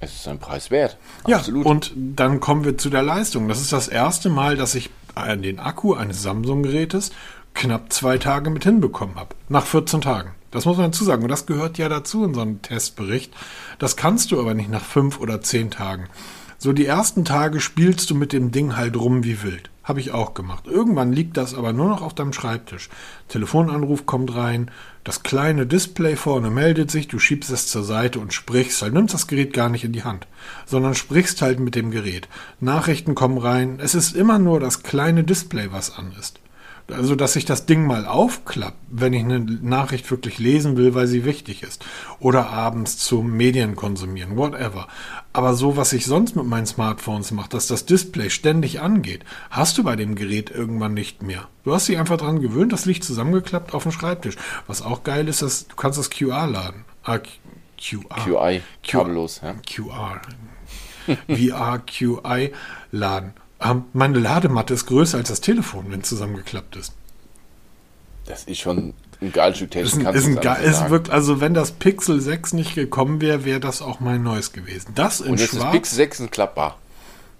[0.00, 0.96] Es ist ein Preis wert.
[1.26, 1.66] Ja, Absolut.
[1.66, 3.48] und dann kommen wir zu der Leistung.
[3.48, 4.90] Das ist das erste Mal, dass ich
[5.36, 7.10] den Akku eines Samsung-Gerätes
[7.54, 9.34] knapp zwei Tage mit hinbekommen habe.
[9.48, 10.30] Nach 14 Tagen.
[10.50, 11.22] Das muss man dazu sagen.
[11.22, 13.32] Und das gehört ja dazu in so einem Testbericht.
[13.78, 16.08] Das kannst du aber nicht nach fünf oder zehn Tagen.
[16.58, 19.70] So die ersten Tage spielst du mit dem Ding halt rum wie wild.
[19.90, 20.68] Habe ich auch gemacht.
[20.68, 22.90] Irgendwann liegt das aber nur noch auf deinem Schreibtisch.
[23.26, 24.70] Telefonanruf kommt rein,
[25.02, 28.92] das kleine Display vorne meldet sich, du schiebst es zur Seite und sprichst halt.
[28.92, 30.28] Nimmst das Gerät gar nicht in die Hand,
[30.64, 32.28] sondern sprichst halt mit dem Gerät.
[32.60, 33.80] Nachrichten kommen rein.
[33.82, 36.38] Es ist immer nur das kleine Display, was an ist.
[36.92, 41.06] Also, dass ich das Ding mal aufklappt, wenn ich eine Nachricht wirklich lesen will, weil
[41.06, 41.84] sie wichtig ist.
[42.18, 44.88] Oder abends zum Medien konsumieren, whatever.
[45.32, 49.78] Aber so, was ich sonst mit meinen Smartphones mache, dass das Display ständig angeht, hast
[49.78, 51.48] du bei dem Gerät irgendwann nicht mehr.
[51.64, 54.36] Du hast dich einfach dran gewöhnt, das liegt zusammengeklappt auf dem Schreibtisch.
[54.66, 56.84] Was auch geil ist, dass du kannst das QR laden.
[57.04, 58.24] Ah, QR.
[58.24, 59.40] QI, kabellos.
[59.42, 59.54] Ja.
[59.66, 60.20] QR.
[61.28, 62.52] VR, QI
[62.92, 63.32] laden.
[63.92, 66.94] Meine Ladematte ist größer als das Telefon, wenn es zusammengeklappt ist.
[68.24, 70.00] Das ist schon ein geiles Stück Technik.
[70.00, 73.60] Ist ein, ist ein ist wirklich, also wenn das Pixel 6 nicht gekommen wäre, wäre
[73.60, 74.92] das auch mein neues gewesen.
[74.94, 75.72] Das in Und jetzt ist schwarz.
[75.72, 76.78] Pixel 6 ein klappbar.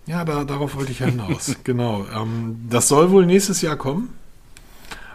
[0.07, 1.57] Ja, da, darauf wollte ich ja hinaus.
[1.65, 2.05] genau.
[2.15, 4.15] Ähm, das soll wohl nächstes Jahr kommen.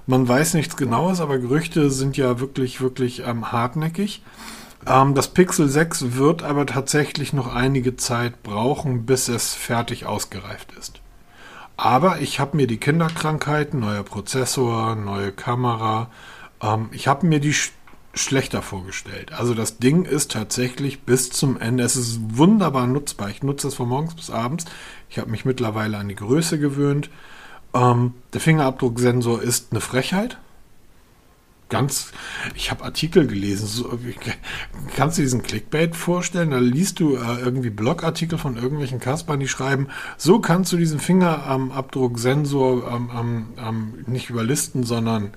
[0.08, 4.22] Man weiß nichts Genaues, aber Gerüchte sind ja wirklich, wirklich ähm, hartnäckig.
[4.88, 10.74] Ähm, das Pixel 6 wird aber tatsächlich noch einige Zeit brauchen, bis es fertig ausgereift
[10.80, 11.02] ist.
[11.78, 16.10] Aber ich habe mir die Kinderkrankheiten, neuer Prozessor, neue Kamera,
[16.62, 17.72] ähm, ich habe mir die sch
[18.18, 19.34] schlechter vorgestellt.
[19.34, 23.30] Also das Ding ist tatsächlich bis zum Ende, es ist wunderbar nutzbar.
[23.30, 24.64] Ich nutze es von morgens bis abends.
[25.10, 27.10] Ich habe mich mittlerweile an die Größe gewöhnt.
[27.74, 30.38] Ähm, der Fingerabdrucksensor ist eine Frechheit.
[31.70, 32.12] Ganz,
[32.54, 33.66] ich habe Artikel gelesen.
[33.66, 33.98] So,
[34.96, 36.52] kannst du diesen Clickbait vorstellen?
[36.52, 41.00] Da liest du äh, irgendwie Blogartikel von irgendwelchen Kaspern, die schreiben, so kannst du diesen
[41.00, 45.32] Fingerabdrucksensor ähm, ähm, ähm, nicht überlisten, sondern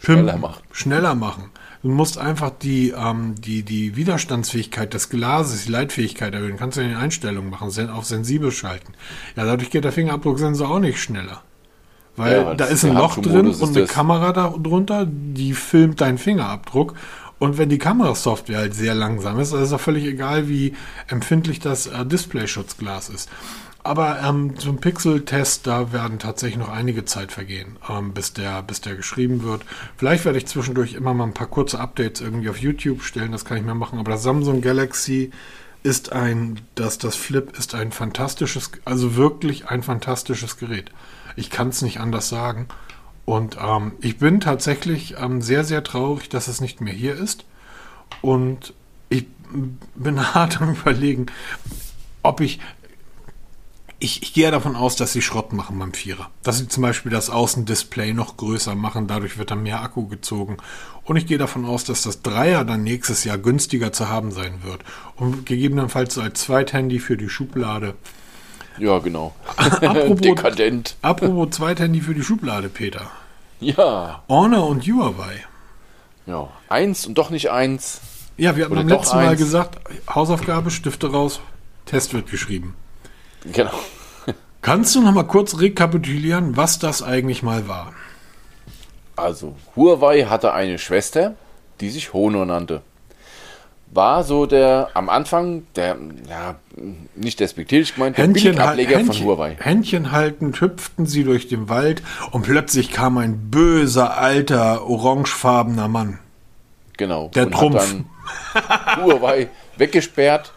[0.00, 0.62] Schneller machen.
[0.72, 1.50] Schneller machen.
[1.82, 6.56] Du musst einfach die, ähm, die, die Widerstandsfähigkeit des Glases, die Leitfähigkeit erhöhen.
[6.56, 8.92] Kannst du in den Einstellungen machen, auf sensibel schalten.
[9.36, 11.42] Ja, dadurch geht der Fingerabdrucksensor auch nicht schneller.
[12.20, 13.90] Weil Ja, da ist ein Loch drin und eine das.
[13.90, 16.94] Kamera darunter, die filmt deinen Fingerabdruck.
[17.38, 20.74] Und wenn die Kamerasoftware halt sehr langsam ist, dann ist auch völlig egal, wie
[21.08, 23.30] empfindlich das äh, Displayschutzglas ist.
[23.82, 28.82] Aber ähm, zum Pixel-Test, da werden tatsächlich noch einige Zeit vergehen, ähm, bis, der, bis
[28.82, 29.62] der geschrieben wird.
[29.96, 33.46] Vielleicht werde ich zwischendurch immer mal ein paar kurze Updates irgendwie auf YouTube stellen, das
[33.46, 33.98] kann ich mir machen.
[33.98, 35.30] Aber das Samsung Galaxy
[35.82, 40.90] ist ein, das, das Flip ist ein fantastisches, also wirklich ein fantastisches Gerät.
[41.36, 42.68] Ich kann es nicht anders sagen.
[43.24, 47.44] Und ähm, ich bin tatsächlich ähm, sehr, sehr traurig, dass es nicht mehr hier ist.
[48.22, 48.74] Und
[49.08, 49.26] ich
[49.94, 51.26] bin hart am Überlegen,
[52.22, 52.60] ob ich.
[54.02, 56.30] Ich, ich gehe davon aus, dass sie Schrott machen beim Vierer.
[56.42, 60.56] Dass sie zum Beispiel das Außendisplay noch größer machen, dadurch wird dann mehr Akku gezogen.
[61.04, 64.62] Und ich gehe davon aus, dass das Dreier dann nächstes Jahr günstiger zu haben sein
[64.62, 64.84] wird.
[65.16, 67.94] Und gegebenenfalls als Zweithandy für die Schublade.
[68.78, 69.34] Ja, genau.
[69.56, 70.96] Apropos, Dekadent.
[71.02, 73.10] apropos Zweithandy für die Schublade, Peter.
[73.60, 74.22] Ja.
[74.28, 75.44] Honor und Huawei.
[76.26, 76.48] Ja.
[76.68, 78.00] Eins und doch nicht eins.
[78.36, 79.38] Ja, wir hatten beim letzten Mal eins.
[79.38, 79.78] gesagt,
[80.08, 81.40] Hausaufgabe, Stifte raus,
[81.84, 82.74] Test wird geschrieben.
[83.52, 83.72] Genau.
[84.62, 87.92] Kannst du noch mal kurz rekapitulieren, was das eigentlich mal war?
[89.16, 91.34] Also, Huawei hatte eine Schwester,
[91.80, 92.82] die sich Honor nannte.
[93.92, 95.96] War so der, am Anfang, der,
[96.28, 96.54] ja,
[97.16, 99.56] nicht despektierlich gemeint, der Händchen, hal- Billigableger von Händchen, Huawei.
[99.60, 102.00] Händchen haltend hüpften sie durch den Wald
[102.30, 106.20] und plötzlich kam ein böser, alter, orangefarbener Mann.
[106.98, 107.30] Genau.
[107.34, 107.94] Der und Trumpf.
[108.54, 110.52] Hat Huawei weggesperrt.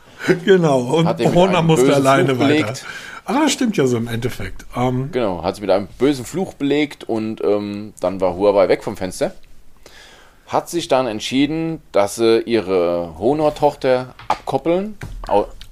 [0.45, 2.47] Genau, und Honor einem musste alleine Fluch weiter.
[2.63, 2.85] belegt.
[3.25, 4.65] Ah, das stimmt ja so im Endeffekt.
[4.75, 8.83] Ähm, Genau, hat sie mit einem bösen Fluch belegt und ähm, dann war Huawei weg
[8.83, 9.33] vom Fenster.
[10.53, 14.95] Hat sich dann entschieden, dass sie ihre Honor-Tochter abkoppeln.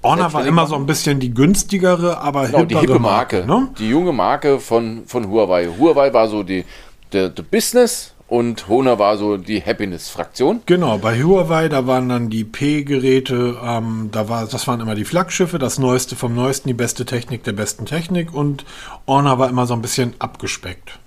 [0.02, 3.68] Honor war immer so ein bisschen die günstigere, aber Genau, die hippe Marke, ne?
[3.78, 5.68] die junge Marke von, von Huawei.
[5.78, 6.64] Huawei war so die,
[7.12, 10.62] der, der Business und Honor war so die Happiness-Fraktion.
[10.66, 15.04] Genau, bei Huawei, da waren dann die P-Geräte, ähm, da war, das waren immer die
[15.04, 18.64] Flaggschiffe, das Neueste vom Neuesten, die beste Technik der besten Technik und
[19.06, 20.98] Honor war immer so ein bisschen abgespeckt.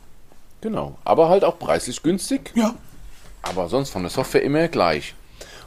[0.61, 2.51] Genau, aber halt auch preislich günstig.
[2.55, 2.73] Ja.
[3.49, 5.15] Aber sonst von der Software immer gleich.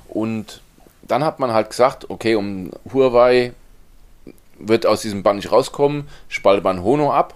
[0.09, 0.61] Und
[1.03, 3.53] dann hat man halt gesagt, okay, um Huawei
[4.59, 7.35] wird aus diesem Band nicht rauskommen, spaltet man Honor ab.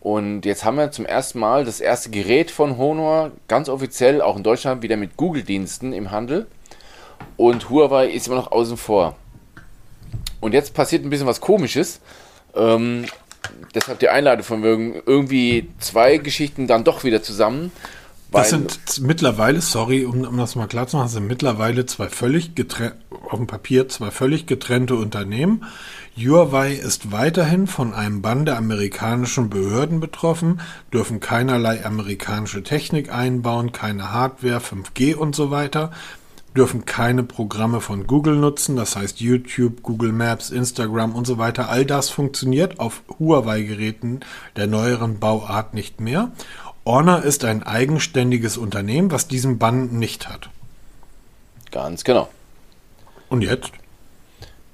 [0.00, 4.36] Und jetzt haben wir zum ersten Mal das erste Gerät von Honor ganz offiziell auch
[4.36, 6.46] in Deutschland wieder mit Google-Diensten im Handel.
[7.38, 9.16] Und Huawei ist immer noch außen vor.
[10.40, 12.00] Und jetzt passiert ein bisschen was Komisches.
[12.54, 13.06] Ähm,
[13.74, 17.72] deshalb die Einladung von irgendwie zwei Geschichten dann doch wieder zusammen.
[18.34, 22.54] Das sind mittlerweile, sorry, um, um das mal klar zu machen, sind mittlerweile zwei völlig
[22.54, 22.96] getrennte,
[23.30, 25.64] auf dem Papier zwei völlig getrennte Unternehmen.
[26.16, 30.60] Huawei ist weiterhin von einem Bann der amerikanischen Behörden betroffen,
[30.92, 35.90] dürfen keinerlei amerikanische Technik einbauen, keine Hardware, 5G und so weiter,
[36.56, 41.68] dürfen keine Programme von Google nutzen, das heißt YouTube, Google Maps, Instagram und so weiter.
[41.68, 44.20] All das funktioniert auf Huawei-Geräten
[44.56, 46.30] der neueren Bauart nicht mehr.
[46.86, 50.50] Honor ist ein eigenständiges Unternehmen, was diesen Bann nicht hat.
[51.70, 52.28] Ganz genau.
[53.30, 53.72] Und jetzt?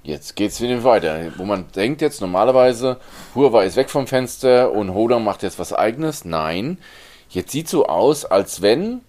[0.03, 1.33] Jetzt geht es wieder weiter.
[1.37, 2.99] Wo man denkt jetzt normalerweise,
[3.37, 6.25] Huawei ist weg vom Fenster und Honor macht jetzt was eigenes.
[6.25, 6.79] Nein,
[7.29, 9.03] jetzt sieht so aus, als wenn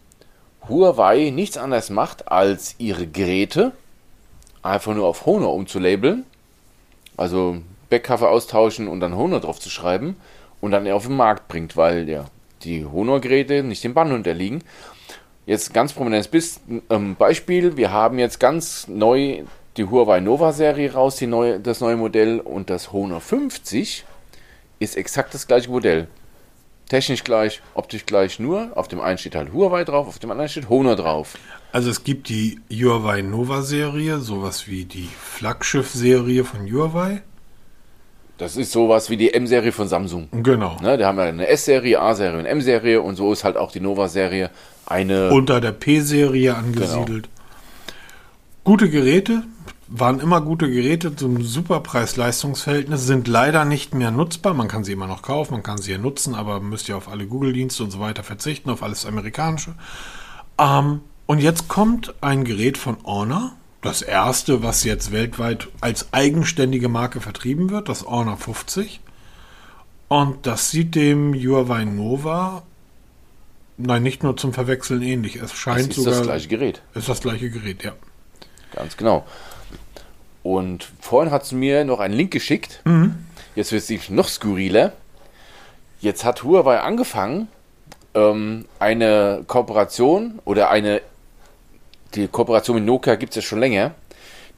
[0.69, 3.71] Huawei nichts anderes macht, als ihre Geräte
[4.61, 6.23] einfach nur auf Honor umzulabeln.
[7.17, 7.57] Also
[7.89, 10.17] Backcover austauschen und dann Honor drauf zu schreiben
[10.59, 12.25] und dann auf den Markt bringt, weil ja
[12.63, 14.63] die Honor-Geräte nicht dem Bann unterliegen.
[15.45, 17.78] Jetzt ganz prominentes ähm, Beispiel.
[17.78, 19.43] Wir haben jetzt ganz neu
[19.78, 24.06] die Huawei Nova Serie raus, die neue, das neue Modell und das Honor 50
[24.80, 26.08] ist exakt das gleiche Modell.
[26.89, 30.50] Technisch gleich, optisch gleich, nur auf dem einen steht halt Huawei drauf, auf dem anderen
[30.50, 31.38] steht Honor drauf.
[31.71, 37.21] Also es gibt die Huawei Nova Serie, sowas wie die Flaggschiff-Serie von Huawei.
[38.41, 40.27] Das ist sowas wie die M-Serie von Samsung.
[40.32, 40.75] Genau.
[40.82, 43.80] Ne, da haben wir eine S-Serie, A-Serie und M-Serie und so ist halt auch die
[43.80, 44.49] Nova-Serie
[44.88, 45.30] eine.
[45.30, 47.25] Unter der P-Serie angesiedelt.
[47.25, 47.93] Genau.
[48.63, 49.43] Gute Geräte,
[49.88, 54.56] waren immer gute Geräte zum super Preis-Leistungs-Verhältnis, sind leider nicht mehr nutzbar.
[54.56, 57.10] Man kann sie immer noch kaufen, man kann sie ja nutzen, aber müsst ihr auf
[57.10, 59.75] alle Google-Dienste und so weiter verzichten, auf alles Amerikanische.
[60.58, 66.87] Ähm, und jetzt kommt ein Gerät von Honor, das erste, was jetzt weltweit als eigenständige
[66.87, 68.99] Marke vertrieben wird, das Honor 50.
[70.07, 72.63] Und das sieht dem Huawei Nova,
[73.77, 75.37] nein, nicht nur zum Verwechseln ähnlich.
[75.37, 76.11] Es scheint es ist sogar.
[76.11, 76.81] Ist das gleiche Gerät.
[76.93, 77.93] Ist das gleiche Gerät, ja.
[78.73, 79.25] Ganz genau.
[80.43, 82.81] Und vorhin hat es mir noch einen Link geschickt.
[82.85, 83.25] Mhm.
[83.55, 84.93] Jetzt wird es noch skurriler.
[85.99, 87.47] Jetzt hat Huawei angefangen,
[88.13, 91.01] ähm, eine Kooperation oder eine
[92.15, 93.93] die Kooperation mit Nokia gibt es ja schon länger.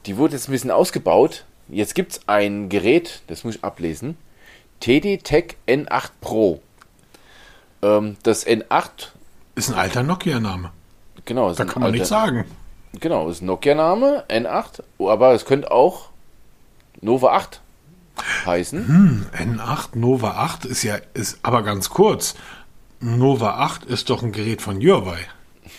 [0.06, 1.44] Die wurde jetzt ein bisschen ausgebaut.
[1.68, 4.16] Jetzt gibt es ein Gerät, das muss ich ablesen.
[4.80, 6.60] TD Tech N8 Pro.
[7.82, 9.08] Ähm, das N8
[9.54, 10.72] ist ein alter Nokia-Name.
[11.24, 12.44] Genau, da kann man alter, nichts sagen.
[13.00, 16.10] Genau, ist ein Nokia-Name, N8, aber es könnte auch
[17.00, 17.60] Nova 8
[18.46, 18.88] heißen.
[18.88, 22.34] Hm, N8, Nova 8 ist ja, ist aber ganz kurz.
[23.00, 25.18] Nova 8 ist doch ein Gerät von Huawei.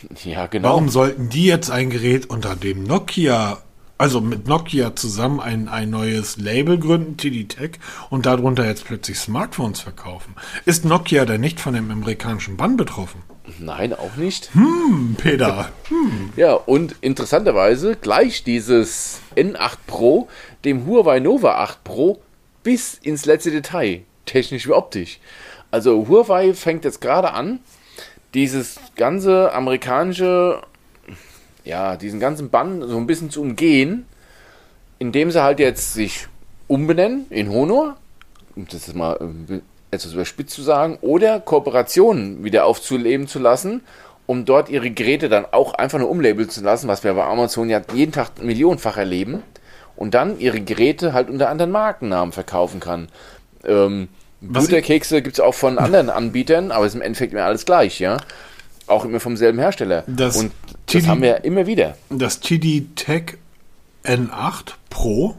[0.23, 0.69] Ja, genau.
[0.69, 3.59] Warum sollten die jetzt ein Gerät unter dem Nokia,
[3.97, 7.71] also mit Nokia zusammen ein, ein neues Label gründen, TD Tech,
[8.09, 10.35] und darunter jetzt plötzlich Smartphones verkaufen?
[10.65, 13.21] Ist Nokia denn nicht von dem amerikanischen Bann betroffen?
[13.59, 14.53] Nein, auch nicht.
[14.53, 15.69] Hm, Peter.
[15.89, 16.33] Hm.
[16.35, 20.27] Ja, und interessanterweise gleich dieses N8 Pro
[20.65, 22.21] dem Huawei Nova 8 Pro
[22.63, 25.19] bis ins letzte Detail, technisch wie optisch.
[25.69, 27.59] Also Huawei fängt jetzt gerade an,
[28.35, 30.61] dieses ganze amerikanische,
[31.63, 34.05] ja, diesen ganzen Bann so ein bisschen zu umgehen,
[34.99, 36.27] indem sie halt jetzt sich
[36.67, 37.95] umbenennen in Honor,
[38.55, 39.17] um das mal
[39.49, 39.59] äh,
[39.91, 43.81] etwas überspitzt zu sagen, oder Kooperationen wieder aufzuleben zu lassen,
[44.25, 47.69] um dort ihre Geräte dann auch einfach nur umlabeln zu lassen, was wir bei Amazon
[47.69, 49.43] ja jeden Tag millionenfach erleben,
[49.95, 53.07] und dann ihre Geräte halt unter anderen Markennamen verkaufen kann.
[53.63, 54.09] Ähm,
[54.53, 57.99] Butterkekse gibt es auch von anderen Anbietern, aber es ist im Endeffekt immer alles gleich,
[57.99, 58.17] ja.
[58.87, 60.03] Auch immer vom selben Hersteller.
[60.07, 61.97] Das Und das TD, haben wir immer wieder.
[62.09, 63.37] Das TD Tech
[64.03, 65.35] N8 Pro,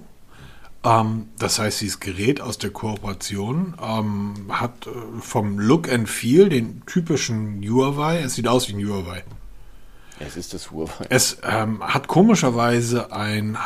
[0.85, 4.91] ähm, das heißt, dieses Gerät aus der Kooperation ähm, hat äh,
[5.21, 8.21] vom Look and Feel den typischen Huawei.
[8.21, 9.23] Es sieht aus wie ein Huawei.
[10.19, 11.07] Es ist das Huawei.
[11.11, 13.59] Es ähm, hat komischerweise ein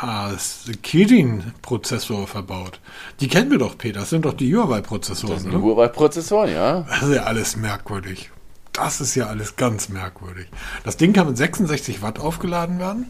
[0.83, 2.79] Kirin-Prozessor verbaut.
[3.21, 4.01] Die kennen wir doch, Peter.
[4.01, 5.33] Das sind doch die Huawei-Prozessoren.
[5.33, 6.81] Das sind die Huawei-Prozessoren, ja.
[6.81, 8.31] Das ist ja alles merkwürdig.
[8.73, 10.47] Das ist ja alles ganz merkwürdig.
[10.83, 13.09] Das Ding kann mit 66 Watt aufgeladen werden.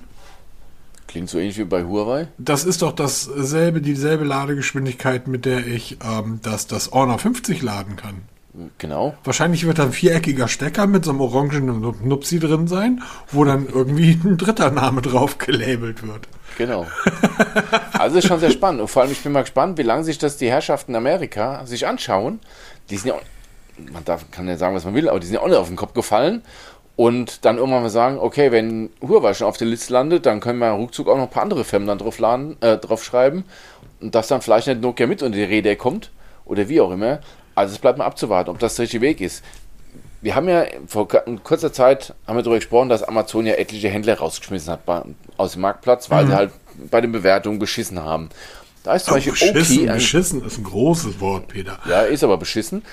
[1.08, 2.28] Klingt so ähnlich wie bei Huawei.
[2.38, 7.96] Das ist doch dasselbe, dieselbe Ladegeschwindigkeit, mit der ich ähm, das, das Honor 50 laden
[7.96, 8.22] kann.
[8.78, 9.14] Genau.
[9.24, 13.68] Wahrscheinlich wird da ein viereckiger Stecker mit so einem orangenen Nupsi drin sein, wo dann
[13.68, 16.28] irgendwie ein dritter Name drauf gelabelt wird.
[16.58, 16.86] Genau.
[17.94, 18.82] Also ist schon sehr spannend.
[18.82, 21.66] Und vor allem, ich bin mal gespannt, wie lange sich das die Herrschaften in Amerika
[21.66, 22.40] sich anschauen.
[22.90, 23.16] Die sind ja,
[23.94, 25.68] man darf, kann ja sagen, was man will, aber die sind ja auch nicht auf
[25.68, 26.42] den Kopf gefallen.
[26.98, 30.60] Und dann irgendwann mal sagen, okay, wenn Huawei schon auf der Liste landet, dann können
[30.60, 33.46] wir ruckzuck auch noch ein paar andere Firmen dann drauf, laden, äh, drauf schreiben.
[34.02, 36.12] Und dass dann vielleicht nicht Nokia mit unter die Rede kommt.
[36.44, 37.20] Oder wie auch immer.
[37.56, 39.44] Also es bleibt mal abzuwarten, ob das der richtige Weg ist.
[40.22, 44.20] Wir haben ja vor kurzer Zeit haben wir darüber gesprochen, dass Amazon ja etliche Händler
[44.20, 45.02] rausgeschmissen hat bei,
[45.38, 46.30] aus dem Marktplatz, weil mhm.
[46.30, 46.52] sie halt
[46.92, 48.30] bei den Bewertungen beschissen haben.
[48.84, 49.94] Da ist zum oh, Beispiel beschissen, Oki.
[49.94, 51.78] beschissen ist ein großes Wort, Peter.
[51.88, 52.84] Ja, ist aber beschissen.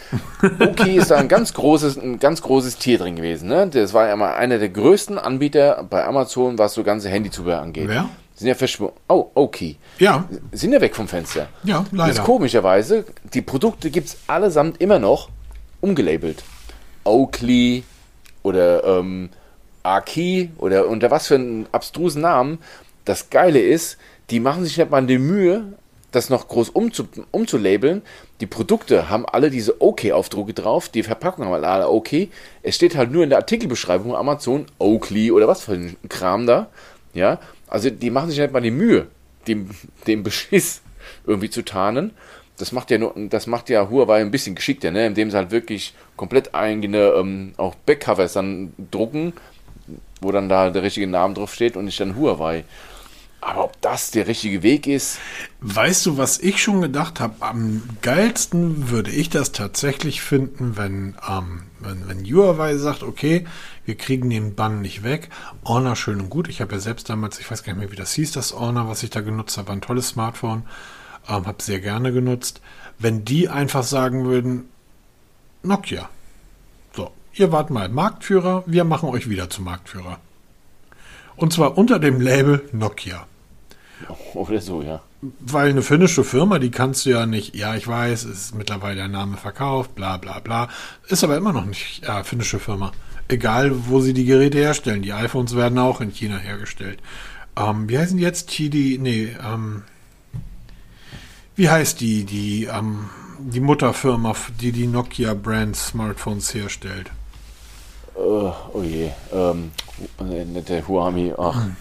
[0.60, 3.48] Oki ist da ein ganz großes, ein ganz großes Tier drin gewesen.
[3.48, 3.68] Ne?
[3.68, 7.88] Das war ja mal einer der größten Anbieter bei Amazon, was so ganze Handyzubehör angeht.
[7.88, 8.08] Wer?
[8.38, 8.94] Sind ja verschwunden.
[9.08, 9.76] Oh, Oki.
[9.98, 10.28] Ja.
[10.52, 11.48] Sind ja weg vom Fenster.
[11.64, 12.08] Ja, leider.
[12.08, 15.28] Das ist komischerweise, die Produkte gibt es allesamt immer noch
[15.80, 16.44] umgelabelt.
[17.02, 17.82] Oakley
[18.44, 19.30] oder ähm,
[19.82, 22.58] Aki oder unter was für einen abstrusen Namen.
[23.04, 23.98] Das Geile ist,
[24.30, 25.72] die machen sich nicht mal die Mühe,
[26.12, 28.02] das noch groß umzu, umzulabeln.
[28.40, 32.28] Die Produkte haben alle diese OK-Aufdrucke drauf, die Verpackungen haben alle OK.
[32.62, 36.68] Es steht halt nur in der Artikelbeschreibung Amazon Oakley oder was für ein Kram da.
[37.14, 39.06] Ja, also die machen sich nicht mal die Mühe,
[39.46, 39.70] dem,
[40.06, 40.82] dem Beschiss
[41.26, 42.12] irgendwie zu tarnen.
[42.58, 45.06] Das macht ja nur, das macht ja Huawei ein bisschen geschickter, ne?
[45.06, 49.32] indem sie halt wirklich komplett eigene ähm, auch Backcovers dann drucken,
[50.20, 52.64] wo dann da der richtige Name drauf steht und nicht dann Huawei.
[53.40, 55.18] Aber ob das der richtige Weg ist.
[55.60, 57.34] Weißt du, was ich schon gedacht habe?
[57.40, 63.46] Am geilsten würde ich das tatsächlich finden, wenn, ähm, wenn, wenn Huawei sagt, okay,
[63.84, 65.30] wir kriegen den Bann nicht weg.
[65.64, 66.48] Honor schön und gut.
[66.48, 68.88] Ich habe ja selbst damals, ich weiß gar nicht mehr, wie das hieß, das Honor,
[68.88, 70.64] was ich da genutzt habe, ein tolles Smartphone.
[71.28, 72.60] Ähm, habe sehr gerne genutzt.
[72.98, 74.68] Wenn die einfach sagen würden,
[75.62, 76.08] Nokia.
[76.96, 80.18] So, ihr wart mal Marktführer, wir machen euch wieder zum Marktführer.
[81.36, 83.27] Und zwar unter dem Label Nokia.
[84.34, 85.00] Oder so, ja.
[85.40, 88.96] Weil eine finnische Firma, die kannst du ja nicht, ja, ich weiß, es ist mittlerweile
[88.96, 90.68] der Name verkauft, bla bla bla.
[91.08, 92.92] Ist aber immer noch nicht ja, finnische Firma.
[93.26, 95.02] Egal, wo sie die Geräte herstellen.
[95.02, 97.00] Die iPhones werden auch in China hergestellt.
[97.56, 98.48] Ähm, wie heißen die jetzt?
[98.50, 99.82] TD, nee, ähm,
[101.56, 107.10] wie heißt die, die, ähm, die Mutterfirma, die die Nokia Brand Smartphones herstellt?
[108.16, 109.72] Uh, oh je, ähm,
[110.20, 111.56] der Huami, ach.
[111.64, 111.76] Hm.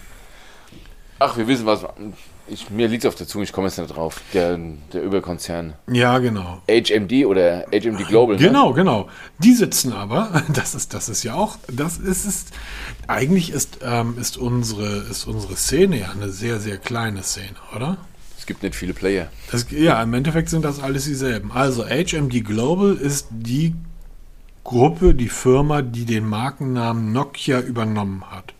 [1.19, 1.85] Ach, wir wissen was.
[2.49, 4.21] Ich, mir liegt es auf der Zunge, ich komme jetzt nicht drauf.
[4.33, 4.57] Der,
[4.93, 5.73] der Überkonzern.
[5.91, 6.61] Ja, genau.
[6.69, 8.37] HMD oder HMD Global.
[8.37, 8.41] Ne?
[8.41, 8.75] Genau, ne?
[8.75, 9.09] genau.
[9.39, 12.51] Die sitzen aber, das ist, das ist ja auch, das ist, ist
[13.07, 17.97] eigentlich ist, ähm, ist, unsere, ist unsere Szene ja eine sehr, sehr kleine Szene, oder?
[18.37, 19.29] Es gibt nicht viele Player.
[19.51, 21.51] Das, ja, im Endeffekt sind das alles dieselben.
[21.51, 23.75] Also HMD Global ist die
[24.63, 28.53] Gruppe, die Firma, die den Markennamen Nokia übernommen hat.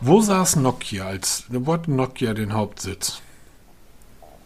[0.00, 3.22] Wo saß Nokia als, wo hat Nokia den Hauptsitz?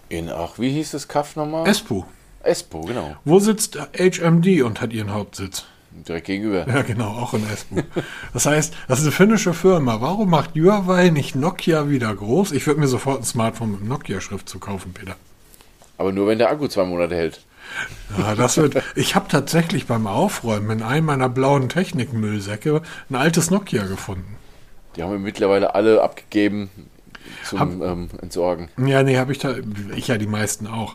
[0.09, 1.67] In, ach, wie hieß das Kaff nochmal?
[1.67, 2.05] Espoo.
[2.43, 3.17] Espoo, genau.
[3.25, 5.65] Wo sitzt HMD und hat ihren Hauptsitz?
[5.91, 6.67] Direkt gegenüber.
[6.69, 7.83] Ja, genau, auch in Espoo.
[8.33, 10.01] Das heißt, das ist eine finnische Firma.
[10.01, 12.53] Warum macht Huawei nicht Nokia wieder groß?
[12.53, 15.17] Ich würde mir sofort ein Smartphone mit Nokia-Schrift zu kaufen, Peter.
[15.99, 17.45] Aber nur, wenn der Akku zwei Monate hält.
[18.17, 18.83] Ja, das wird.
[18.95, 24.37] Ich habe tatsächlich beim Aufräumen in einem meiner blauen Technikmüllsäcke ein altes Nokia gefunden.
[25.01, 26.69] Die haben wir mittlerweile alle abgegeben
[27.43, 28.69] zum hab, ähm, Entsorgen.
[28.77, 29.55] Ja, nee, habe ich da,
[29.97, 30.95] ich ja die meisten auch.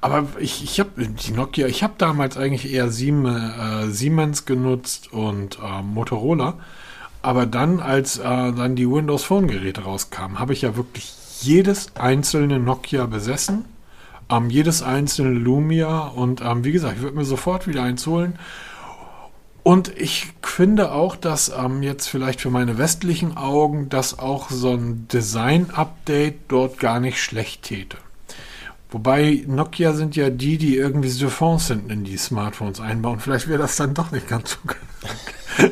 [0.00, 5.12] Aber ich, ich habe die Nokia, ich habe damals eigentlich eher Siemens, äh, Siemens genutzt
[5.12, 6.54] und äh, Motorola.
[7.22, 11.94] Aber dann, als äh, dann die Windows Phone Geräte rauskamen, habe ich ja wirklich jedes
[11.94, 13.66] einzelne Nokia besessen
[14.30, 18.38] ähm, jedes einzelne Lumia und ähm, wie gesagt, ich würde mir sofort wieder eins holen.
[19.64, 24.74] Und ich finde auch, dass ähm, jetzt vielleicht für meine westlichen Augen, dass auch so
[24.74, 27.96] ein Design-Update dort gar nicht schlecht täte.
[28.90, 33.20] Wobei Nokia sind ja die, die irgendwie Siphons hinten in die Smartphones einbauen.
[33.20, 35.66] Vielleicht wäre das dann doch nicht ganz so.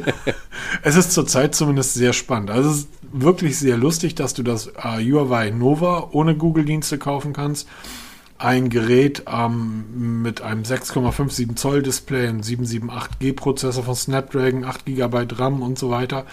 [0.83, 2.51] es ist zurzeit zumindest sehr spannend.
[2.51, 7.35] Also es ist wirklich sehr lustig, dass du das äh, Huawei Nova ohne Google-Dienste kaufen
[7.35, 7.69] kannst
[8.43, 15.27] ein Gerät ähm, mit einem 6,57 Zoll Display, einem 778G Prozessor von Snapdragon, 8 GB
[15.37, 16.27] RAM und so weiter.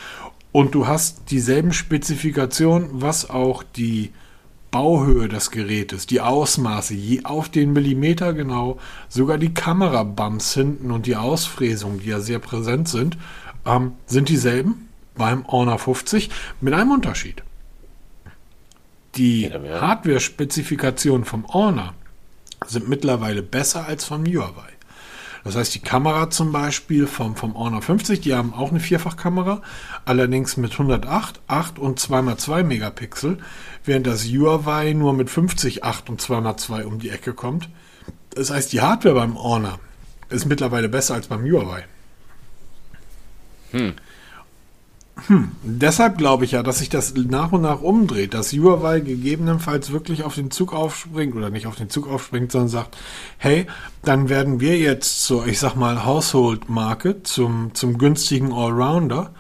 [0.52, 4.12] Und du hast dieselben Spezifikationen, was auch die
[4.72, 11.06] Bauhöhe des Gerätes, die Ausmaße, je auf den Millimeter genau, sogar die Kamerabumps hinten und
[11.06, 13.18] die Ausfräsung, die ja sehr präsent sind,
[13.66, 16.30] ähm, sind dieselben beim Honor 50
[16.62, 17.44] mit einem Unterschied.
[19.16, 21.94] Die Ja, Hardware-Spezifikationen vom Honor
[22.66, 24.70] sind mittlerweile besser als vom Huawei.
[25.44, 29.62] Das heißt, die Kamera zum Beispiel vom, vom Honor 50, die haben auch eine Vierfachkamera,
[30.06, 33.38] allerdings mit 108, 8 und 2x2 Megapixel,
[33.86, 37.70] während das Huawei nur mit 50, 8 und 2x2 um die Ecke kommt.
[38.32, 39.80] Das heißt, die Hardware beim Honor
[40.30, 41.86] ist mittlerweile besser als beim Huawei.
[43.72, 43.94] Hm,
[45.64, 50.24] deshalb glaube ich ja, dass sich das nach und nach umdreht, dass Huawei gegebenenfalls wirklich
[50.24, 52.98] auf den Zug aufspringt oder nicht auf den Zug aufspringt, sondern sagt,
[53.38, 53.68] hey,
[54.04, 59.32] dann werden wir jetzt zur, ich sag mal, Household-Marke zum, zum günstigen Allrounder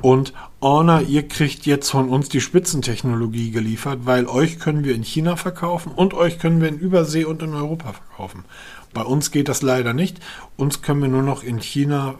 [0.00, 5.04] und Honor, ihr kriegt jetzt von uns die Spitzentechnologie geliefert, weil euch können wir in
[5.04, 8.44] China verkaufen und euch können wir in Übersee und in Europa verkaufen.
[8.92, 10.18] Bei uns geht das leider nicht.
[10.56, 12.14] Uns können wir nur noch in China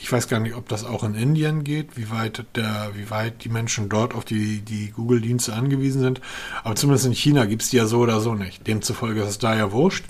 [0.00, 3.44] ich weiß gar nicht, ob das auch in Indien geht, wie weit, der, wie weit
[3.44, 6.20] die Menschen dort auf die, die Google-Dienste angewiesen sind.
[6.64, 8.66] Aber zumindest in China gibt es die ja so oder so nicht.
[8.66, 10.06] Demzufolge ist es da ja wurscht.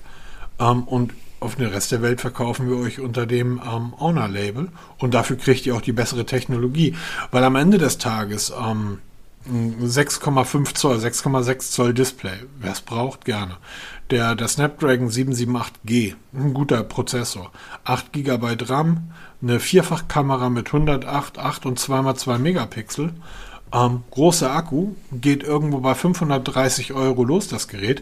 [0.59, 4.69] Ähm, und auf den Rest der Welt verkaufen wir euch unter dem ähm, Honor-Label.
[4.97, 6.95] Und dafür kriegt ihr auch die bessere Technologie.
[7.31, 8.99] Weil am Ende des Tages ähm,
[9.49, 12.39] 6,5 Zoll, 6,6 Zoll Display.
[12.59, 13.57] Wer es braucht, gerne.
[14.11, 17.51] Der, der Snapdragon 778G, ein guter Prozessor.
[17.83, 19.11] 8 GB RAM,
[19.41, 23.11] eine Vierfachkamera mit 108, 8 und 2x2 Megapixel.
[23.73, 28.01] Ähm, großer Akku, geht irgendwo bei 530 Euro los, das Gerät.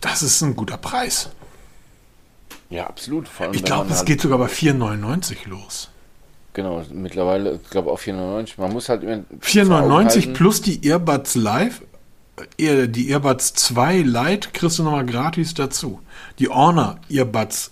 [0.00, 1.30] Das ist ein guter Preis.
[2.68, 3.28] Ja, absolut.
[3.38, 5.88] Allem, Ich glaube, es halt- geht sogar bei 4,99 los.
[6.54, 8.58] Genau, mittlerweile, ich glaube, auf 4,99.
[8.58, 9.16] Man muss halt immer.
[9.18, 11.82] vor Augen 4,99 halten- plus die Earbuds Live.
[12.58, 16.00] äh, Die Earbuds 2 Lite kriegst du nochmal gratis dazu.
[16.38, 17.70] Die Honor Earbuds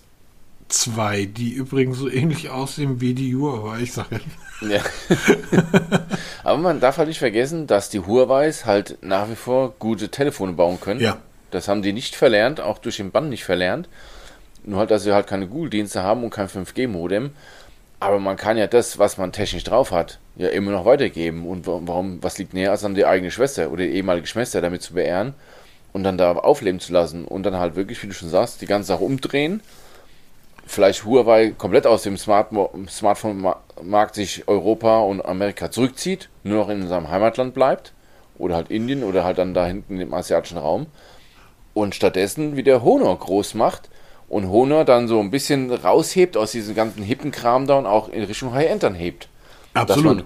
[0.69, 4.21] 2, die übrigens so ähnlich aussehen wie die Huawei, ich sage
[4.63, 4.81] Ja.
[6.45, 10.53] Aber man darf halt nicht vergessen, dass die Huawei's halt nach wie vor gute Telefone
[10.53, 11.01] bauen können.
[11.01, 11.19] Ja.
[11.51, 13.89] Das haben die nicht verlernt, auch durch den Bann nicht verlernt.
[14.65, 17.31] Nur halt, dass sie halt keine Google-Dienste haben und kein 5G-Modem.
[18.01, 21.47] Aber man kann ja das, was man technisch drauf hat, ja immer noch weitergeben.
[21.47, 24.61] Und wa- warum, was liegt näher, als dann die eigene Schwester oder die ehemalige Schwester
[24.61, 25.35] damit zu beehren
[25.93, 28.67] und dann da aufleben zu lassen und dann halt wirklich, wie du schon sagst, die
[28.67, 29.61] ganze Sache umdrehen.
[30.67, 32.49] Vielleicht Huawei komplett aus dem Smart
[32.89, 37.93] Smartphone-Markt sich Europa und Amerika zurückzieht, nur noch in seinem Heimatland bleibt.
[38.37, 40.87] Oder halt Indien oder halt dann da hinten im asiatischen Raum.
[41.73, 43.91] Und stattdessen wieder Honor groß macht
[44.29, 48.09] und Honor dann so ein bisschen raushebt aus diesem ganzen hippen Kram da und auch
[48.09, 49.29] in Richtung High-End dann hebt.
[49.75, 50.05] Absolut.
[50.05, 50.25] Dass man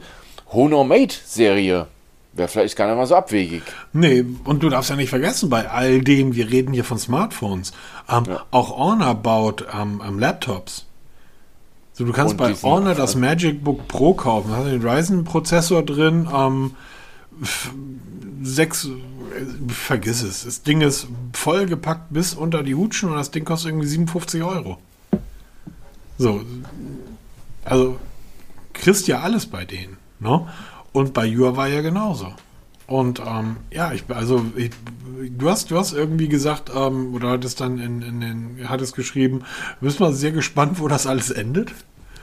[0.52, 1.88] Honor Mate Serie
[2.32, 3.62] wäre vielleicht gar nicht mal so abwegig.
[3.92, 7.72] Nee, und du darfst ja nicht vergessen, bei all dem, wir reden hier von Smartphones,
[8.08, 10.86] ähm, auch Honor baut ähm, ähm, Laptops.
[11.92, 14.50] So, du kannst Und bei Honor das Magic Book Pro kaufen.
[14.50, 16.74] Da hast du den Ryzen-Prozessor drin, ähm,
[18.42, 18.90] sechs, äh,
[19.72, 20.44] vergiss es.
[20.44, 24.78] Das Ding ist vollgepackt bis unter die Hutschen und das Ding kostet irgendwie 57 Euro.
[26.18, 26.42] So,
[27.64, 27.98] also
[28.72, 29.96] kriegst ja alles bei denen.
[30.20, 30.46] Ne?
[30.98, 32.34] Und bei Huawei ja genauso.
[32.88, 34.70] Und ähm, ja, ich also ich,
[35.30, 39.44] du hast du hast irgendwie gesagt ähm, oder hattest dann in, in den hattest geschrieben,
[39.80, 41.70] bist mal sehr gespannt, wo das alles endet.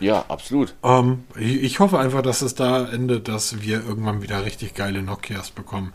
[0.01, 0.75] Ja, absolut.
[0.83, 5.01] Ähm, ich, ich hoffe einfach, dass es da endet, dass wir irgendwann wieder richtig geile
[5.03, 5.93] Nokias bekommen.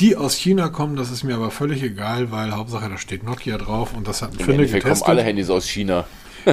[0.00, 3.56] Die aus China kommen, das ist mir aber völlig egal, weil Hauptsache da steht Nokia
[3.56, 5.08] drauf und das hat Im Finde Endeffekt kommen getestet.
[5.08, 6.04] alle Handys aus China.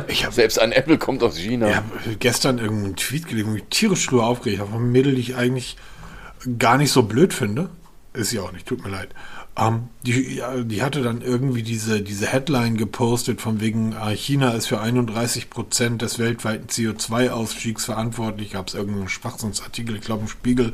[0.07, 1.69] Ich habe Selbst ein Apple kommt aus China.
[1.69, 5.15] Ich habe gestern irgendeinen Tweet gelesen, wo ich tierisch drüber aufgeregt habe, von einem Mädel,
[5.15, 5.77] die ich eigentlich
[6.57, 7.69] gar nicht so blöd finde.
[8.13, 9.09] Ist sie auch nicht, tut mir leid.
[9.57, 14.67] Ähm, die, die hatte dann irgendwie diese, diese Headline gepostet, von wegen äh, China ist
[14.67, 18.51] für 31 Prozent des weltweiten CO2-Ausstiegs verantwortlich.
[18.51, 20.73] Gab es irgendeinen Schwachsinnsartikel, ich glaube im Spiegel,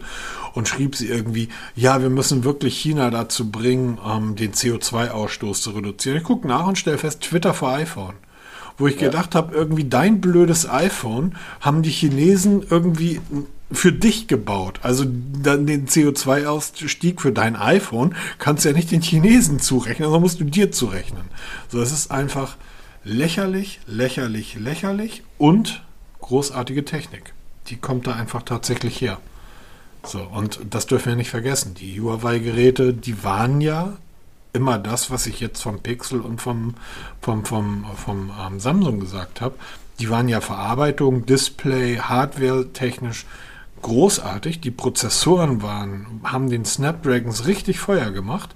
[0.53, 5.71] und schrieb sie irgendwie, ja, wir müssen wirklich China dazu bringen, ähm, den CO2-Ausstoß zu
[5.71, 6.17] reduzieren.
[6.17, 8.15] Ich gucke nach und stelle fest, Twitter vor iPhone
[8.77, 13.21] wo ich gedacht habe, irgendwie dein blödes iPhone haben die Chinesen irgendwie
[13.71, 14.79] für dich gebaut.
[14.83, 20.21] Also dann den CO2-Ausstieg für dein iPhone kannst du ja nicht den Chinesen zurechnen, sondern
[20.21, 21.23] musst du dir zurechnen.
[21.69, 22.57] So, es ist einfach
[23.03, 25.83] lächerlich, lächerlich, lächerlich und
[26.19, 27.33] großartige Technik.
[27.67, 29.19] Die kommt da einfach tatsächlich her.
[30.03, 31.75] So, und das dürfen wir nicht vergessen.
[31.75, 33.97] Die Huawei-Geräte, die waren ja
[34.53, 36.75] immer das, was ich jetzt vom Pixel und vom,
[37.21, 39.55] vom, vom, vom ähm, Samsung gesagt habe.
[39.99, 43.25] Die waren ja Verarbeitung, Display, Hardware technisch
[43.81, 44.61] großartig.
[44.61, 48.49] Die Prozessoren waren, haben den Snapdragons richtig Feuer gemacht,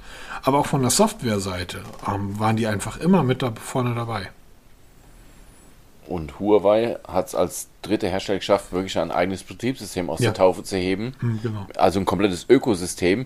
[0.43, 4.29] aber auch von der Softwareseite ähm, waren die einfach immer mit da vorne dabei.
[6.07, 10.25] Und Huawei hat es als dritter Hersteller geschafft, wirklich ein eigenes Betriebssystem aus Ja.
[10.31, 11.15] der Taufe zu heben.
[11.19, 11.65] Hm, genau.
[11.75, 13.25] Also ein komplettes Ökosystem,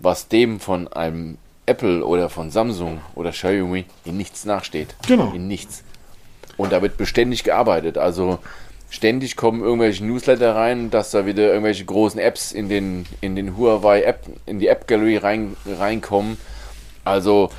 [0.00, 4.94] was dem von einem Apple oder von Samsung oder Xiaomi in nichts nachsteht.
[5.06, 5.32] Genau.
[5.34, 5.82] In nichts.
[6.56, 7.98] Und da wird beständig gearbeitet.
[7.98, 8.38] Also
[8.88, 13.56] ständig kommen irgendwelche Newsletter rein, dass da wieder irgendwelche großen Apps in den, in den
[13.56, 16.38] Huawei App, in die App Gallery rein, reinkommen.
[17.04, 17.50] Also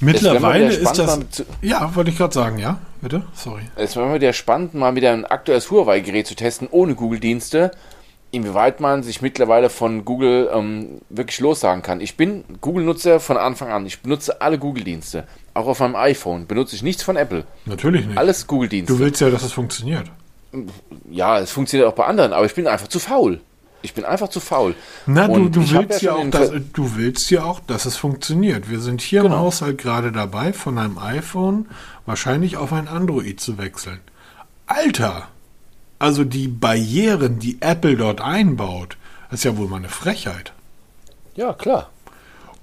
[0.00, 0.96] Mittlerweile ist das.
[0.98, 2.78] spannend, mal zu- Ja, wollte ich gerade sagen, ja?
[3.00, 3.22] Bitte?
[3.34, 3.62] Sorry.
[3.76, 7.70] es wäre mal wieder spannend, mal wieder ein aktuelles Huawei-Gerät zu testen, ohne Google-Dienste,
[8.30, 12.00] inwieweit man sich mittlerweile von Google ähm, wirklich lossagen kann.
[12.00, 13.86] Ich bin Google-Nutzer von Anfang an.
[13.86, 15.24] Ich benutze alle Google-Dienste.
[15.54, 17.44] Auch auf meinem iPhone benutze ich nichts von Apple.
[17.66, 18.16] Natürlich nicht.
[18.18, 18.92] Alles Google-Dienste.
[18.92, 20.06] Du willst ja, dass es funktioniert.
[21.10, 23.40] Ja, es funktioniert auch bei anderen, aber ich bin einfach zu faul.
[23.82, 24.74] Ich bin einfach zu faul.
[25.06, 28.68] Na, du, du willst ja, schon auch, dass, du willst ja auch, dass es funktioniert.
[28.70, 29.36] Wir sind hier Genau.
[29.36, 31.66] im Haushalt gerade dabei, von einem iPhone
[32.04, 34.00] wahrscheinlich auf ein Android zu wechseln.
[34.66, 35.28] Alter!
[36.00, 38.96] Also die Barrieren, die Apple dort einbaut,
[39.30, 40.54] ist ja wohl mal eine Frechheit.
[41.36, 41.90] Ja, klar.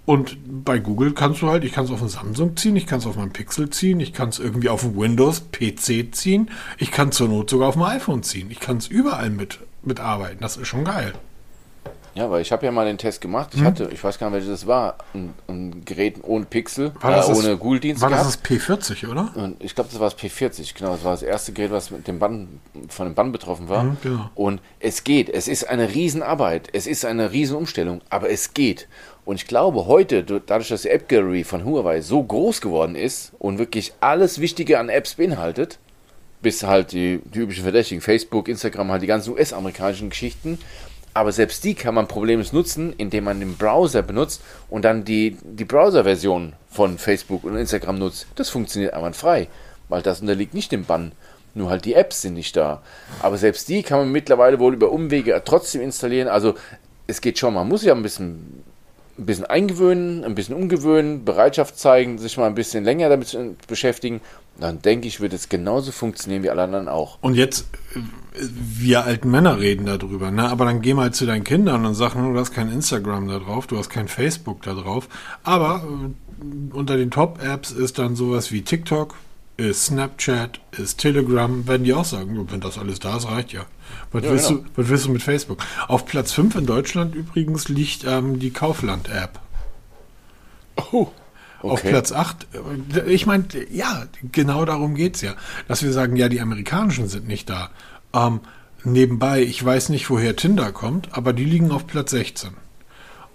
[0.05, 2.99] Und bei Google kannst du halt, ich kann es auf den Samsung ziehen, ich kann
[2.99, 7.11] es auf meinen Pixel ziehen, ich kann es irgendwie auf den Windows-PC ziehen, ich kann
[7.11, 8.49] zur Not sogar auf dem iPhone ziehen.
[8.49, 10.39] Ich kann es überall mit, mitarbeiten.
[10.41, 11.13] Das ist schon geil.
[12.17, 13.53] Ja, weil ich habe ja mal den Test gemacht.
[13.53, 13.59] Hm?
[13.59, 17.11] Ich hatte, ich weiß gar nicht, welches das war, ein, ein Gerät ohne Pixel, War
[17.11, 18.51] das äh, das- ohne Google-Dienst War das gehabt.
[18.51, 19.31] das P40, oder?
[19.35, 20.93] Und ich glaube, das war das P40, genau.
[20.93, 22.59] Das war das erste Gerät, was mit dem Bann,
[22.89, 23.83] von dem Bann betroffen war.
[23.83, 24.29] Mhm, genau.
[24.33, 25.29] Und es geht.
[25.29, 26.69] Es ist eine Riesenarbeit.
[26.73, 28.87] Es ist eine Riesenumstellung, aber es geht.
[29.23, 32.95] Und ich glaube, heute, du- dadurch, dass die App Gallery von Huawei so groß geworden
[32.95, 35.77] ist und wirklich alles Wichtige an Apps beinhaltet,
[36.41, 40.59] bis halt die, die üblichen Verdächtigen, Facebook, Instagram, halt die ganzen US-amerikanischen Geschichten.
[41.17, 44.39] Aber selbst die kann man problemlos nutzen, indem man den Browser benutzt
[44.69, 48.27] und dann die, die Browser-Version von Facebook und Instagram nutzt.
[48.35, 49.47] Das funktioniert einwandfrei,
[49.89, 51.13] weil das unterliegt nicht dem Bann.
[51.55, 52.83] Nur halt die Apps sind nicht da.
[53.19, 56.27] Aber selbst die kann man mittlerweile wohl über Umwege trotzdem installieren.
[56.27, 56.53] Also
[57.07, 58.63] es geht schon, man muss sich ja ein bisschen
[59.17, 63.55] ein bisschen eingewöhnen, ein bisschen umgewöhnen, Bereitschaft zeigen, sich mal ein bisschen länger damit zu
[63.67, 64.21] beschäftigen.
[64.59, 67.19] Dann denke ich, wird es genauso funktionieren wie alle anderen auch.
[67.21, 67.67] Und jetzt,
[68.33, 70.49] wir alten Männer reden darüber, ne?
[70.49, 73.67] aber dann geh mal zu deinen Kindern und sag, du hast kein Instagram da drauf,
[73.67, 75.09] du hast kein Facebook da drauf.
[75.43, 79.15] Aber äh, unter den Top-Apps ist dann sowas wie TikTok,
[79.57, 83.65] ist Snapchat, ist Telegram, werden die auch sagen, wenn das alles da ist, reicht ja.
[84.11, 84.61] Was, Ja, willst, genau.
[84.61, 85.59] du, was willst du mit Facebook?
[85.87, 89.39] Auf Platz 5 in Deutschland übrigens liegt ähm, die Kaufland-App.
[90.91, 91.07] Oh,
[91.61, 92.47] Auf Platz 8,
[92.95, 95.35] äh, ich meine, ja, genau darum geht's ja.
[95.67, 97.69] Dass wir sagen, ja, die amerikanischen sind nicht da.
[98.13, 98.41] Ähm,
[98.83, 102.51] nebenbei, ich weiß nicht, woher Tinder kommt, aber die liegen auf Platz 16.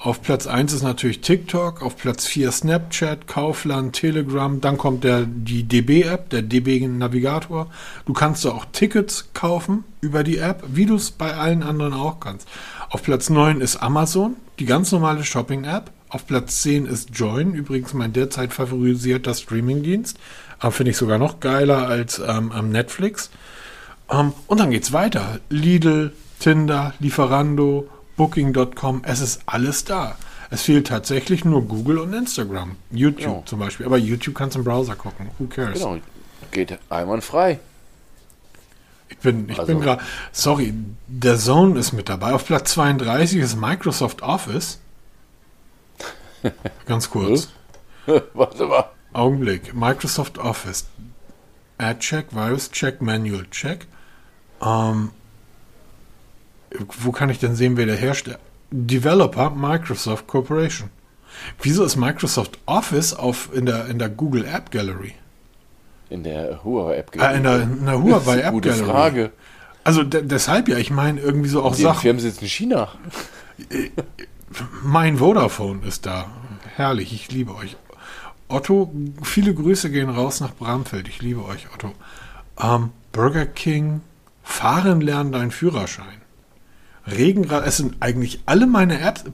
[0.02, 5.26] Auf Platz 1 ist natürlich TikTok, auf Platz 4 Snapchat, Kaufland, Telegram, dann kommt der,
[5.26, 7.68] die DB-App, der DB-Navigator.
[8.04, 11.92] Du kannst da auch Tickets kaufen über die App, wie du es bei allen anderen
[11.92, 12.48] auch kannst.
[12.90, 15.92] Auf Platz 9 ist Amazon, die ganz normale Shopping-App.
[16.12, 20.18] Auf Platz 10 ist Join, übrigens mein derzeit favorisierter Streamingdienst.
[20.58, 23.30] Aber finde ich sogar noch geiler als ähm, am Netflix.
[24.10, 25.40] Ähm, und dann geht's weiter.
[25.48, 27.88] Lidl, Tinder, Lieferando,
[28.18, 30.16] Booking.com, es ist alles da.
[30.50, 32.76] Es fehlt tatsächlich nur Google und Instagram.
[32.90, 33.42] YouTube Ja.
[33.46, 33.86] zum Beispiel.
[33.86, 35.28] Aber YouTube kannst du im Browser gucken.
[35.38, 35.78] Who cares?
[35.78, 35.96] genau.
[36.50, 37.58] Geht einwandfrei.
[39.08, 40.02] Ich bin, ich Also- bin gerade.
[40.30, 40.74] Sorry,
[41.06, 42.34] der Zone ist mit dabei.
[42.34, 44.78] Auf Platz 32 ist Microsoft Office.
[46.86, 47.48] Ganz kurz.
[48.34, 48.84] Warte mal.
[49.12, 49.74] Augenblick.
[49.74, 50.86] Microsoft Office.
[51.78, 53.86] Ad-Check, Virus-Check, Manual-Check.
[54.64, 55.10] Ähm,
[57.00, 58.38] wo kann ich denn sehen, wer der Hersteller?
[58.70, 60.90] Developer Microsoft Corporation.
[61.60, 65.14] Wieso ist Microsoft Office auf, in, der, in der Google App Gallery?
[66.10, 67.16] In der Huawei-App.
[67.16, 68.86] Äh, in, der, in der Huawei App Gute Gallery.
[68.86, 69.32] Frage.
[69.84, 72.02] Also de deshalb ja, ich meine irgendwie so auch Die Sachen.
[72.02, 72.88] Firmen sitzen in China.
[74.82, 76.30] Mein Vodafone ist da.
[76.76, 77.76] Herrlich, ich liebe euch.
[78.48, 78.92] Otto,
[79.22, 81.08] viele Grüße gehen raus nach Bramfeld.
[81.08, 81.92] Ich liebe euch, Otto.
[82.60, 84.00] Ähm, Burger King,
[84.42, 86.20] fahren lernen deinen Führerschein.
[87.06, 89.24] Regenrad, es sind eigentlich alle meine Apps.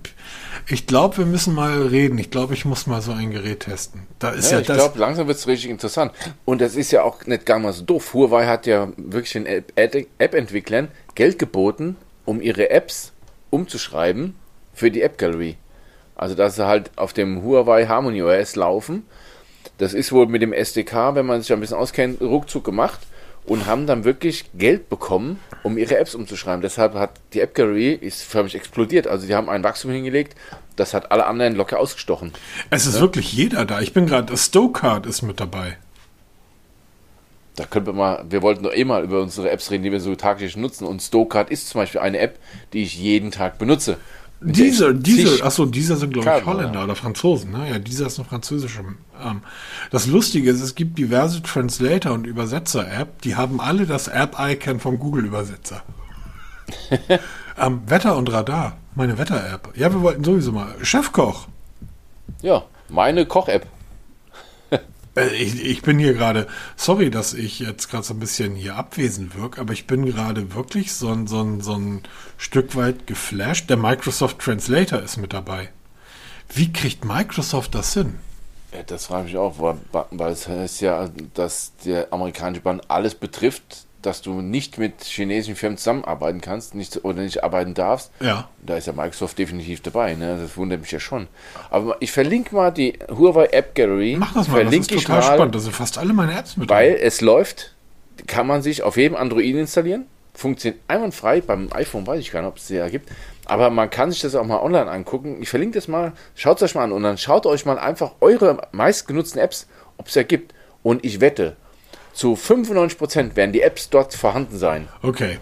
[0.69, 2.17] Ich glaube, wir müssen mal reden.
[2.17, 4.03] Ich glaube, ich muss mal so ein Gerät testen.
[4.19, 4.77] Da ist Ja, ja, ich das.
[4.79, 6.13] glaube, langsam wird es richtig interessant.
[6.47, 8.15] Und das ist ja auch nicht gar mal so doof.
[8.15, 13.13] Huawei hat ja wirklich den App- App-Entwicklern Geld geboten, um ihre Apps
[13.51, 14.35] umzuschreiben
[14.79, 15.57] für die App Gallery.
[16.15, 19.05] Also, dass sie halt auf dem Huawei Harmony OS laufen.
[19.79, 23.01] Das ist wohl mit dem SDK, wenn man sich ein bisschen auskennt, ruckzuck gemacht
[23.45, 26.61] und haben dann wirklich Geld bekommen, um ihre Apps umzuschreiben.
[26.61, 29.07] Deshalb hat die App Gallery ist förmlich explodiert.
[29.07, 30.37] Also, die haben ein Wachstum hingelegt,
[30.77, 32.33] das hat alle anderen locker ausgestochen.
[32.71, 33.81] es ist wirklich jeder da.
[33.81, 35.77] Ich bin gerade, Stokart ist mit dabei.
[37.59, 39.99] Da können wir mal, wir wollten doch eh mal über unsere Apps reden, die wir
[39.99, 40.87] so tagtäglich nutzen.
[40.87, 42.39] Und Stowcard ist zum Beispiel eine App,
[42.73, 43.97] die ich jeden Tag benutze.
[44.41, 47.71] Dieser, dieser, achso, dieser sind, glaube ich, Holländer oder Franzosen, ne?
[47.71, 48.81] Ja, dieser ist eine französische.
[49.21, 49.41] Ähm,
[49.91, 55.01] das Lustige ist, es gibt diverse Translator- und Übersetzer-App, die haben alle das App-Icon vom
[55.01, 55.83] Google-Übersetzer.
[57.59, 59.73] ähm, Wetter und Radar, meine Wetter-App.
[59.75, 60.73] Ja, wir wollten sowieso mal.
[60.83, 61.49] Chefkoch.
[62.41, 63.67] Ja, meine Koch-App.
[65.19, 66.47] Äh, ich, ich, bin hier gerade,
[66.77, 70.55] sorry, dass ich jetzt gerade so ein bisschen hier abwesend wirke, aber ich bin gerade
[70.55, 72.03] wirklich so ein, so, ein, so ein
[72.37, 73.69] Stück weit geflasht.
[73.69, 75.71] Der Microsoft Translator ist mit dabei.
[76.49, 78.19] Wie kriegt Microsoft das hin?
[78.73, 79.79] Ja, das frage ich auch, weil,
[80.11, 85.57] weil es heißt ja, dass der amerikanische Bahn alles betrifft, dass du nicht mit chinesischen
[85.57, 88.13] Firmen zusammenarbeiten kannst nicht, oder nicht arbeiten darfst.
[88.21, 88.49] Ja.
[88.63, 90.15] Da ist ja Microsoft definitiv dabei.
[90.15, 90.39] Ne?
[90.41, 91.27] Das wundert mich ja schon.
[91.71, 94.17] Aber ich verlinke mal die Huawei App Gallery.
[94.19, 95.55] Mach das mal, verlinke das ist total mal, spannend.
[95.55, 97.03] Da sind fast alle meine Apps mit Weil drin.
[97.03, 97.75] es läuft,
[98.27, 100.07] kann man sich auf jedem Android installieren.
[100.35, 101.41] Funktioniert einwandfrei.
[101.41, 103.11] Beim iPhone weiß ich gar nicht, ob es sie gibt.
[103.47, 105.39] Aber man kann sich das auch mal online angucken.
[105.41, 106.13] Ich verlinke das mal.
[106.37, 110.07] Schaut es euch mal an und dann schaut euch mal einfach eure meistgenutzten Apps, ob
[110.07, 110.55] es ja gibt.
[110.85, 111.57] Und ich wette,
[112.19, 114.89] zu 95% werden die Apps dort vorhanden sein.
[115.03, 115.39] Okay,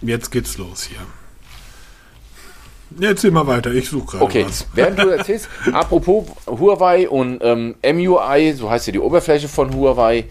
[0.00, 1.00] jetzt geht's los hier.
[2.98, 4.46] Jetzt immer weiter, ich suche gerade okay.
[4.46, 4.66] was.
[4.74, 10.24] Während du erzählst, apropos Huawei und ähm, MUI, so heißt ja die Oberfläche von Huawei,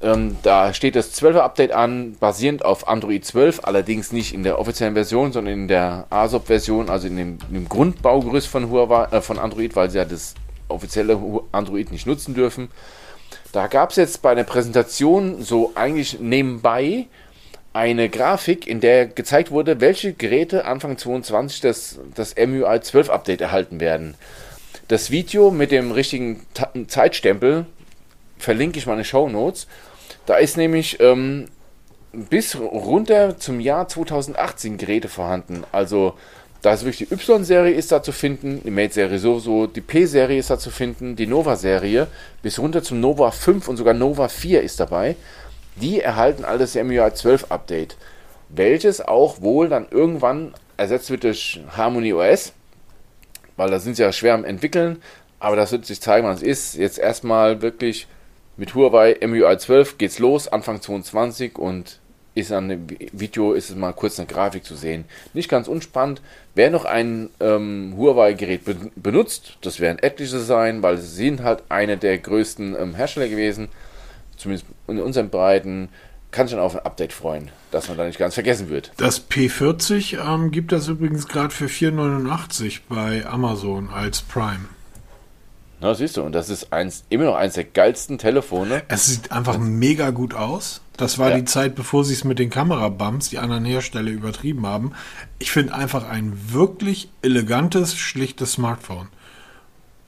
[0.00, 4.58] ähm, da steht das 12er Update an, basierend auf Android 12, allerdings nicht in der
[4.58, 9.20] offiziellen Version, sondern in der ASOP-Version, also in dem, in dem, Grundbaugerüst von, Huawei, äh,
[9.20, 10.34] von Android, weil sie ja das
[10.68, 11.20] offizielle
[11.52, 12.70] Android nicht nutzen dürfen.
[13.52, 17.06] Da gab es jetzt bei der Präsentation so eigentlich nebenbei
[17.72, 23.40] eine Grafik, in der gezeigt wurde, welche Geräte Anfang 2022 das, das MUI 12 Update
[23.40, 24.14] erhalten werden.
[24.88, 26.44] Das Video mit dem richtigen
[26.88, 27.66] Zeitstempel
[28.38, 29.68] verlinke ich mal in den Show Notes.
[30.26, 31.48] Da ist nämlich ähm,
[32.12, 35.64] bis runter zum Jahr 2018 Geräte vorhanden.
[35.70, 36.14] Also
[36.62, 40.50] da ist wirklich die Y-Serie ist da zu finden, die Mate-Serie sowieso, die P-Serie ist
[40.50, 42.06] da zu finden, die Nova-Serie
[42.42, 45.16] bis runter zum Nova 5 und sogar Nova 4 ist dabei.
[45.76, 47.96] Die erhalten alles MUI 12 Update,
[48.50, 52.52] welches auch wohl dann irgendwann ersetzt wird durch Harmony OS,
[53.56, 55.02] weil da sind sie ja schwer am entwickeln,
[55.38, 56.74] aber das wird sich zeigen, was es ist.
[56.74, 58.06] Jetzt erstmal wirklich
[58.58, 61.99] mit Huawei MUI 12 geht's los, Anfang 22 und
[62.34, 65.04] ist an dem Video ist es mal kurz eine Grafik zu sehen.
[65.34, 66.22] Nicht ganz unspannend.
[66.54, 71.64] Wer noch ein ähm, Huawei-Gerät be benutzt, das werden etliche sein, weil sie sind halt
[71.68, 73.68] eine der größten ähm, Hersteller gewesen,
[74.36, 75.88] zumindest in unseren Breiten,
[76.30, 78.92] kann sich dann auf ein Update freuen, dass man da nicht ganz vergessen wird.
[78.96, 84.68] Das P40 ähm, gibt das übrigens gerade für 4,89 bei Amazon als Prime.
[85.80, 88.82] Na, siehst du, und das ist eins, immer noch eins der geilsten Telefone.
[88.88, 90.82] Es sieht einfach mega gut aus.
[91.00, 91.38] Das war ja.
[91.38, 94.92] die Zeit, bevor sie es mit den Kamerabumps, die anderen Hersteller übertrieben haben.
[95.38, 99.08] Ich finde einfach ein wirklich elegantes, schlichtes Smartphone.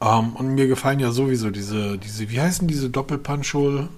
[0.02, 3.88] Ähm, und mir gefallen ja sowieso diese, diese, wie heißen diese Doppelpunch-Hole?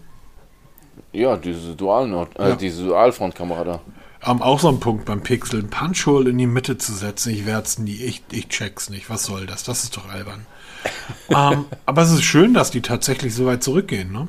[1.13, 2.57] Ja, diese Dual äh, ja.
[2.57, 3.81] diese Dualfrontkamera da.
[4.25, 7.33] Ähm, auch so ein Punkt beim Pixel, ein Punch-Hole in die Mitte zu setzen.
[7.33, 9.11] Ich werde es nie, ich, ich check's nicht.
[9.11, 9.65] Was soll das?
[9.65, 10.47] Das ist doch albern.
[11.29, 14.29] ähm, aber es ist schön, dass die tatsächlich so weit zurückgehen, ne?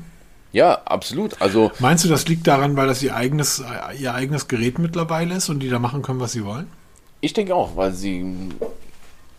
[0.56, 1.41] Ja, absolut.
[1.41, 3.62] Also Meinst du, das liegt daran, weil das ihr eigenes,
[3.99, 6.68] ihr eigenes Gerät mittlerweile ist und die da machen können, was sie wollen?
[7.20, 8.26] Ich denke auch, weil sie,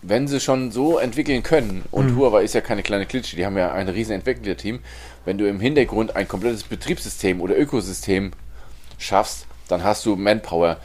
[0.02, 2.18] wenn sie schon so entwickeln können, und mhm.
[2.18, 4.80] Huawei ist ja keine kleine Klitsche, die haben ja ein riesen Entwicklerteam,
[5.24, 8.32] wenn du im Hintergrund ein komplettes Betriebssystem oder Ökosystem
[8.98, 10.76] schaffst, dann hast du Manpower.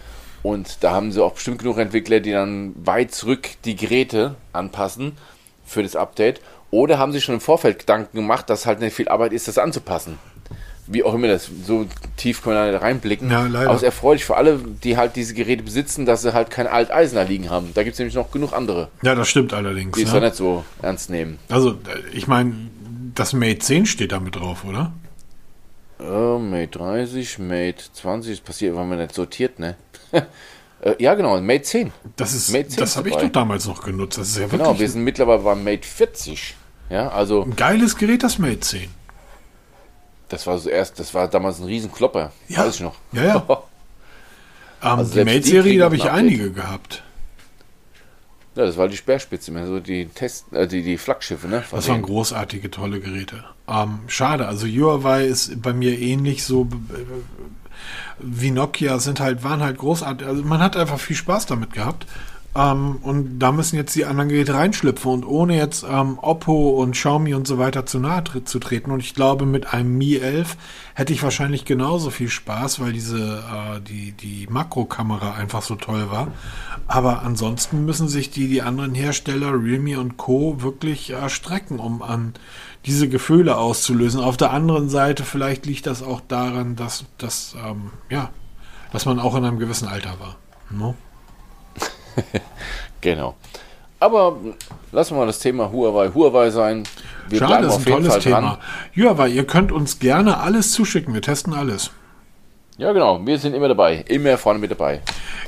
[0.44, 5.18] Und da haben sie auch bestimmt genug Entwickler, die dann weit zurück die Geräte anpassen
[5.66, 6.40] für das Update
[6.72, 9.58] oder haben sie schon im Vorfeld Gedanken gemacht, dass halt nicht viel Arbeit ist, das
[9.58, 10.18] anzupassen?
[10.88, 11.86] Wie auch immer das, so
[12.18, 13.30] tief können wir da reinblicken.
[13.30, 13.68] Ja, leider.
[13.68, 16.68] Aber es ist erfreulich für alle, die halt diese Geräte besitzen, dass sie halt kein
[16.68, 17.72] Alteisen da liegen haben.
[17.74, 18.90] Da gibt es nämlich noch genug andere.
[19.02, 19.96] Ja, das stimmt allerdings.
[19.98, 20.20] Die es ja.
[20.20, 21.38] nicht so ernst nehmen.
[21.50, 21.78] Also,
[22.14, 22.54] ich meine,
[23.16, 24.92] das Mate 10 steht damit drauf, oder?
[26.00, 29.76] Oh, Mate 30, Mate 20, das passiert, weil man nicht sortiert, ne?
[30.84, 31.92] Äh, ja, genau, Mate 10.
[32.16, 34.18] Das ist, Mate 10 das habe ich doch damals noch genutzt.
[34.18, 36.56] Das ist ja genau, wir sind mittlerweile beim Mate 40.
[36.92, 37.44] Ja, also.
[37.44, 38.90] Ein geiles Gerät, das Mate 10.
[40.30, 42.32] Das war so erst, das war damals ein Riesenklopper.
[42.48, 42.66] Ja.
[42.66, 42.96] Weiß ich noch.
[43.14, 43.36] Ja, ja.
[43.38, 43.58] um,
[44.82, 47.04] also die Mate-Serie, da habe ich einige gehabt.
[48.56, 51.64] Ja, das war die Speerspitze, mehr so die Test, äh, die, die Flaggschiffe, ne?
[51.72, 53.46] Das waren großartige, tolle Geräte.
[53.70, 56.68] Ähm, schade, also Huawei ist bei mir ähnlich so
[58.20, 60.28] wie Nokia, sind halt, waren halt großartig.
[60.28, 62.06] Also man hat einfach viel Spaß damit gehabt.
[62.54, 66.92] Ähm, und da müssen jetzt die anderen Geräte reinschlüpfen und ohne jetzt ähm, Oppo und
[66.92, 68.92] Xiaomi und so weiter zu nahe tre zu treten.
[68.92, 70.58] Und ich glaube, mit einem Mi 11
[70.94, 76.12] hätte ich wahrscheinlich genauso viel Spaß, weil diese äh, die die Makrokamera einfach so toll
[76.12, 76.28] war.
[76.88, 82.02] Aber ansonsten müssen sich die die anderen Hersteller Realme und Co wirklich äh, strecken, um
[82.02, 82.34] an
[82.86, 84.20] diese Gefühle auszulösen.
[84.20, 88.30] Auf der anderen Seite vielleicht liegt das auch daran, dass dass ähm, ja,
[88.92, 90.36] dass man auch in einem gewissen Alter war.
[90.70, 90.96] No?
[93.02, 93.36] genau.
[94.00, 94.38] Aber
[94.92, 96.84] lassen wir mal das Thema Huawei Huawei sein.
[97.30, 98.40] Wir Schade, bleiben auf jeden Fall Thema.
[98.40, 98.58] dran.
[98.98, 101.14] Huawei, ihr könnt uns gerne alles zuschicken.
[101.14, 101.92] Wir testen alles.
[102.78, 103.24] Ja, genau.
[103.26, 104.04] Wir sind immer dabei.
[104.08, 105.02] Immer vorne mit dabei.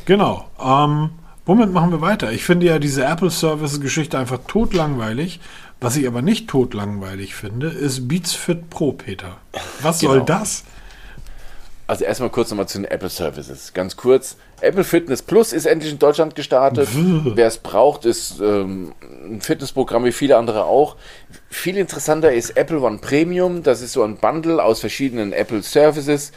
[0.05, 0.45] Genau.
[0.63, 1.09] Ähm,
[1.45, 2.31] womit machen wir weiter?
[2.31, 5.39] Ich finde ja diese Apple Service-Geschichte einfach totlangweilig.
[5.81, 9.37] Was ich aber nicht totlangweilig finde, ist Beats Fit Pro, Peter.
[9.81, 10.13] Was genau.
[10.13, 10.63] soll das?
[11.85, 13.73] Also erstmal kurz nochmal zu den Apple Services.
[13.73, 14.37] Ganz kurz.
[14.61, 16.87] Apple Fitness Plus ist endlich in Deutschland gestartet.
[16.93, 20.95] Wer es braucht, ist ähm, ein Fitnessprogramm wie viele andere auch.
[21.49, 23.63] Viel interessanter ist Apple One Premium.
[23.63, 26.31] Das ist so ein Bundle aus verschiedenen Apple Services,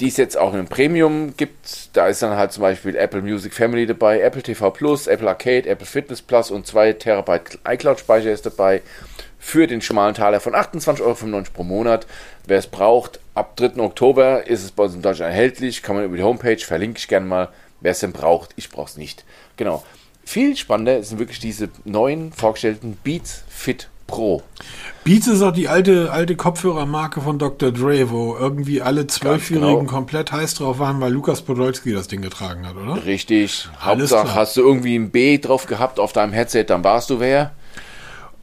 [0.00, 1.94] die es jetzt auch im Premium gibt.
[1.94, 5.68] Da ist dann halt zum Beispiel Apple Music Family dabei, Apple TV Plus, Apple Arcade,
[5.68, 8.80] Apple Fitness Plus und 2 Terabyte iCloud-Speicher ist dabei
[9.40, 12.06] für den schmalen Taler von 28,95 Euro pro Monat.
[12.46, 13.78] Wer es braucht, ab 3.
[13.78, 15.82] Oktober ist es bei uns in Deutschland erhältlich.
[15.82, 17.48] Kann man über die Homepage, verlinke ich gerne mal.
[17.80, 19.24] Wer es denn braucht, ich brauche es nicht.
[19.56, 19.82] Genau.
[20.24, 24.42] Viel spannender sind wirklich diese neuen vorgestellten Beats Fit Pro.
[25.04, 27.72] Beats ist auch die alte, alte Kopfhörermarke von Dr.
[27.72, 29.90] Dre, wo irgendwie alle Zwölfjährigen genau.
[29.90, 33.06] komplett heiß drauf waren, weil Lukas Podolski das Ding getragen hat, oder?
[33.06, 33.68] Richtig.
[33.80, 34.34] Alles Hauptsache, klar.
[34.34, 37.52] hast du irgendwie ein B drauf gehabt auf deinem Headset, dann warst du wer.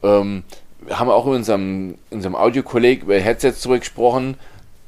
[0.02, 0.42] Ähm,
[0.90, 4.36] haben auch in unserem, unserem Audiokolleg über Headsets zurückgesprochen.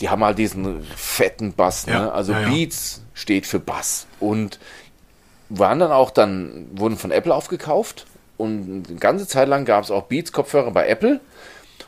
[0.01, 1.87] Die haben halt diesen fetten Bass.
[1.87, 1.93] Ne?
[1.93, 4.07] Ja, also ja, Beats steht für Bass.
[4.19, 4.59] Und
[5.49, 8.07] waren dann auch dann, wurden von Apple aufgekauft.
[8.37, 11.21] Und eine ganze Zeit lang gab es auch Beats-Kopfhörer bei Apple.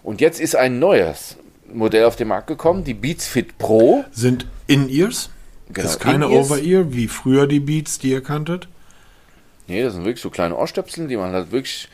[0.02, 1.36] Und jetzt ist ein neues
[1.72, 4.04] Modell auf den Markt gekommen, die Beats Fit Pro.
[4.12, 5.30] Sind In-Ears?
[5.68, 8.68] Genau, das ist keine Over-Ear, wie früher die Beats, die ihr kanntet?
[9.68, 11.88] Nee, das sind wirklich so kleine Ohrstöpsel, die man halt wirklich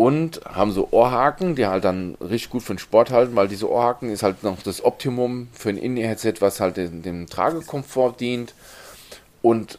[0.00, 3.70] und haben so Ohrhaken, die halt dann richtig gut für den Sport halten, weil diese
[3.70, 8.54] Ohrhaken ist halt noch das Optimum für ein In-Ear-Headset, was halt dem, dem Tragekomfort dient.
[9.42, 9.78] Und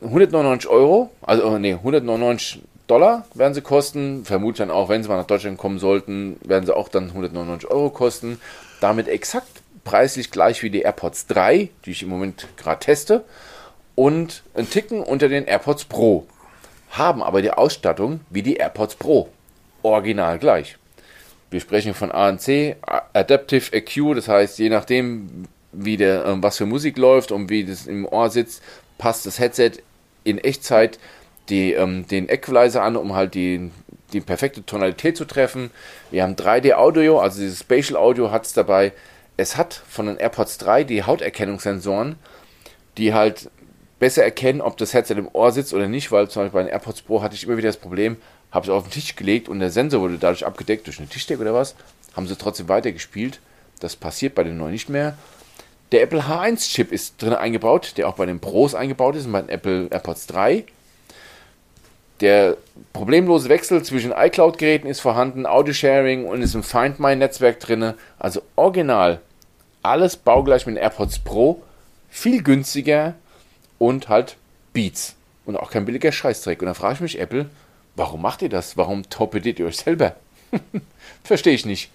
[0.00, 4.24] 199 Euro, also oh, nee, 199 Dollar werden sie kosten.
[4.24, 7.70] Vermutlich dann auch, wenn sie mal nach Deutschland kommen sollten, werden sie auch dann 199
[7.70, 8.40] Euro kosten.
[8.80, 13.24] Damit exakt preislich gleich wie die AirPods 3, die ich im Moment gerade teste.
[13.94, 16.26] Und ein Ticken unter den AirPods Pro
[16.90, 19.28] haben aber die Ausstattung wie die AirPods Pro.
[19.82, 20.76] Original gleich.
[21.50, 22.76] Wir sprechen von ANC,
[23.12, 27.64] Adaptive EQ, das heißt, je nachdem, wie der, ähm, was für Musik läuft und wie
[27.64, 28.62] das im Ohr sitzt,
[28.98, 29.72] passt das Headset
[30.22, 30.98] in Echtzeit
[31.48, 33.70] die, ähm, den Equalizer an, um halt die,
[34.12, 35.70] die perfekte Tonalität zu treffen.
[36.10, 38.92] Wir haben 3D-Audio, also dieses Spatial Audio hat es dabei.
[39.36, 42.16] Es hat von den AirPods 3 die Hauterkennungssensoren,
[42.96, 43.50] die halt
[44.00, 46.72] besser erkennen, ob das Headset im Ohr sitzt oder nicht, weil zum Beispiel bei den
[46.72, 48.16] AirPods Pro hatte ich immer wieder das Problem,
[48.50, 51.40] habe es auf den Tisch gelegt und der Sensor wurde dadurch abgedeckt durch eine Tischdecke
[51.40, 51.76] oder was,
[52.16, 53.38] haben sie trotzdem weitergespielt.
[53.78, 55.16] Das passiert bei den neuen nicht mehr.
[55.92, 59.42] Der Apple H1-Chip ist drin eingebaut, der auch bei den Pros eingebaut ist und bei
[59.42, 60.64] den Apple AirPods 3.
[62.20, 62.56] Der
[62.92, 67.94] problemlose Wechsel zwischen iCloud-Geräten ist vorhanden, Audio-Sharing und ist im Find My-Netzwerk drin.
[68.18, 69.20] Also original,
[69.82, 71.62] alles baugleich mit den AirPods Pro,
[72.08, 73.14] viel günstiger
[73.80, 74.36] und halt
[74.72, 75.16] Beats.
[75.46, 76.60] Und auch kein billiger Scheißdreck.
[76.60, 77.50] Und dann frage ich mich, Apple,
[77.96, 78.76] warum macht ihr das?
[78.76, 80.14] Warum torpediert ihr euch selber?
[81.24, 81.90] Verstehe ich nicht.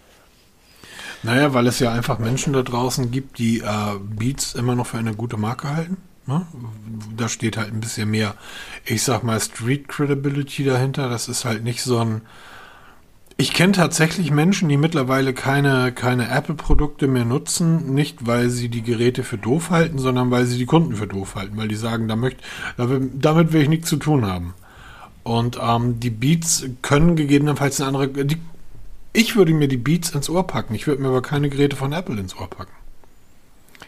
[1.23, 4.97] Naja, weil es ja einfach Menschen da draußen gibt, die äh, Beats immer noch für
[4.97, 5.97] eine gute Marke halten.
[6.25, 6.45] Ne?
[7.15, 8.35] Da steht halt ein bisschen mehr,
[8.83, 11.07] ich sag mal, Street Credibility dahinter.
[11.07, 12.21] Das ist halt nicht so ein
[13.37, 18.81] ich kenne tatsächlich Menschen, die mittlerweile keine, keine Apple-Produkte mehr nutzen, nicht weil sie die
[18.81, 22.07] Geräte für doof halten, sondern weil sie die Kunden für doof halten, weil die sagen,
[22.07, 22.37] da möcht,
[22.77, 24.53] damit will ich nichts zu tun haben.
[25.23, 28.25] Und ähm, die Beats können gegebenenfalls eine andere.
[28.25, 28.37] Die,
[29.11, 30.75] ich würde mir die Beats ins Ohr packen.
[30.75, 32.71] Ich würde mir aber keine Geräte von Apple ins Ohr packen.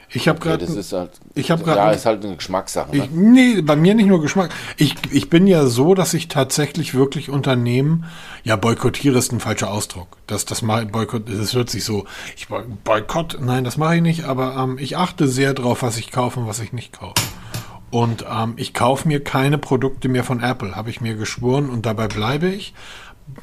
[0.10, 0.64] Ich habe gerade.
[0.64, 1.12] Okay, das ist halt.
[1.36, 1.80] Ich habe gerade.
[1.80, 2.95] Ja, ist halt eine Geschmackssache.
[2.95, 3.03] Ne?
[3.03, 4.51] Ich, nee, bei mir nicht nur Geschmack.
[4.78, 8.05] Ich, ich bin ja so, dass ich tatsächlich wirklich Unternehmen.
[8.43, 10.18] Ja, boykottiere ist ein falscher Ausdruck.
[10.28, 11.24] Das, das mache Boykott.
[11.28, 12.05] Das hört sich so.
[12.36, 13.38] Ich Boykott.
[13.41, 14.24] Nein, das mache ich nicht.
[14.24, 17.22] Aber ähm, ich achte sehr drauf, was ich kaufe und was ich nicht kaufe.
[17.89, 20.76] Und ähm, ich kaufe mir keine Produkte mehr von Apple.
[20.76, 22.74] Habe ich mir geschworen und dabei bleibe ich.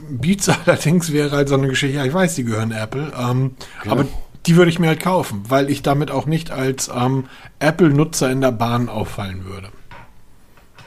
[0.08, 1.96] Beats allerdings wäre halt so eine Geschichte.
[1.96, 3.12] Ja, ich weiß, die gehören Apple.
[3.18, 3.94] Ähm, genau.
[3.94, 4.06] Aber
[4.46, 7.24] die würde ich mir halt kaufen, weil ich damit auch nicht als ähm,
[7.58, 9.68] Apple-Nutzer in der Bahn auffallen würde.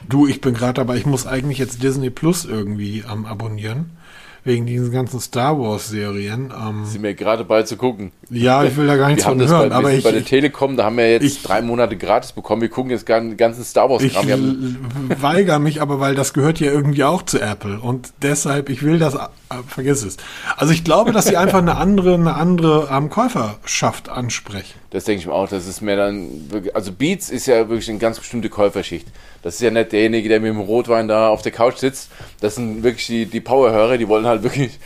[0.08, 3.97] Du, ich bin gerade dabei, ich muss eigentlich jetzt Disney Plus irgendwie ähm, abonnieren
[4.48, 6.52] wegen diesen ganzen Star Wars Serien.
[6.52, 8.10] Ähm, Sind wir gerade bei zu gucken.
[8.30, 9.68] Ja, ich will da gar nichts von hören.
[9.68, 12.62] Bei, aber ich, bei der Telekom, da haben wir jetzt ich, drei Monate gratis bekommen.
[12.62, 14.02] Wir gucken jetzt den ganzen Star Wars.
[14.02, 14.16] Ich
[15.22, 18.98] weigere mich aber, weil das gehört ja irgendwie auch zu Apple und deshalb, ich will
[18.98, 19.18] das, äh,
[19.66, 20.16] vergiss es.
[20.56, 24.78] Also ich glaube, dass sie einfach eine andere, eine andere ähm, Käuferschaft ansprechen.
[24.90, 25.48] Das denke ich mir auch.
[25.48, 29.06] Das ist mehr dann, also Beats ist ja wirklich eine ganz bestimmte Käuferschicht.
[29.42, 32.10] Das ist ja nicht derjenige, der mit dem Rotwein da auf der Couch sitzt.
[32.40, 34.78] Das sind wirklich die, die Powerhörer, die wollen halt wirklich,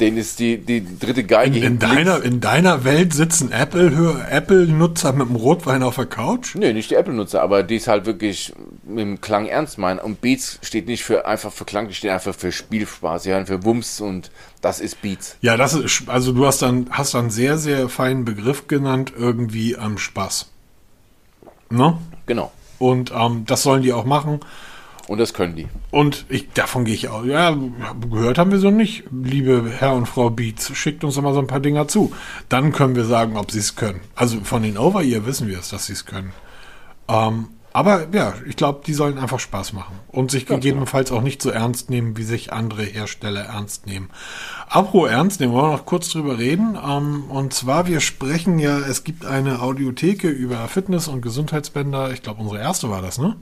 [0.00, 4.66] denen ist die, die dritte Geige in, in deiner In deiner Welt sitzen Apple-Nutzer Apple
[4.66, 6.54] mit dem Rotwein auf der Couch?
[6.54, 8.52] Nee, nicht die Apple-Nutzer, aber die ist halt wirklich
[8.84, 9.98] mit dem Klang ernst meinen.
[9.98, 13.64] Und Beats steht nicht für einfach für Klang, die steht einfach für Spielspaß, ja, für
[13.64, 14.30] Wumms und
[14.60, 15.36] das ist Beats.
[15.40, 19.76] Ja, das ist, also du hast dann, hast dann sehr, sehr feinen Begriff genannt, irgendwie
[19.76, 20.50] am Spaß.
[21.70, 21.98] Ne?
[22.26, 22.52] Genau.
[22.78, 24.40] Und ähm, das sollen die auch machen.
[25.08, 25.68] Und das können die.
[25.90, 27.24] Und ich, davon gehe ich auch.
[27.24, 27.56] Ja,
[28.10, 30.76] gehört haben wir so nicht, liebe Herr und Frau Beats.
[30.76, 32.12] Schickt uns doch mal so ein paar Dinger zu.
[32.48, 34.00] Dann können wir sagen, ob sie es können.
[34.16, 36.32] Also von den Over-Ear wissen wir es, dass sie es können.
[37.08, 41.20] Ähm, aber ja, ich glaube, die sollen einfach Spaß machen und sich ja, gegebenenfalls auch
[41.20, 44.08] nicht so ernst nehmen, wie sich andere Hersteller ernst nehmen.
[44.66, 46.78] Apro ernst nehmen, wollen wir noch kurz drüber reden.
[46.82, 52.12] Ähm, und zwar, wir sprechen ja, es gibt eine Audiotheke über Fitness- und Gesundheitsbänder.
[52.12, 53.36] Ich glaube, unsere erste war das, ne?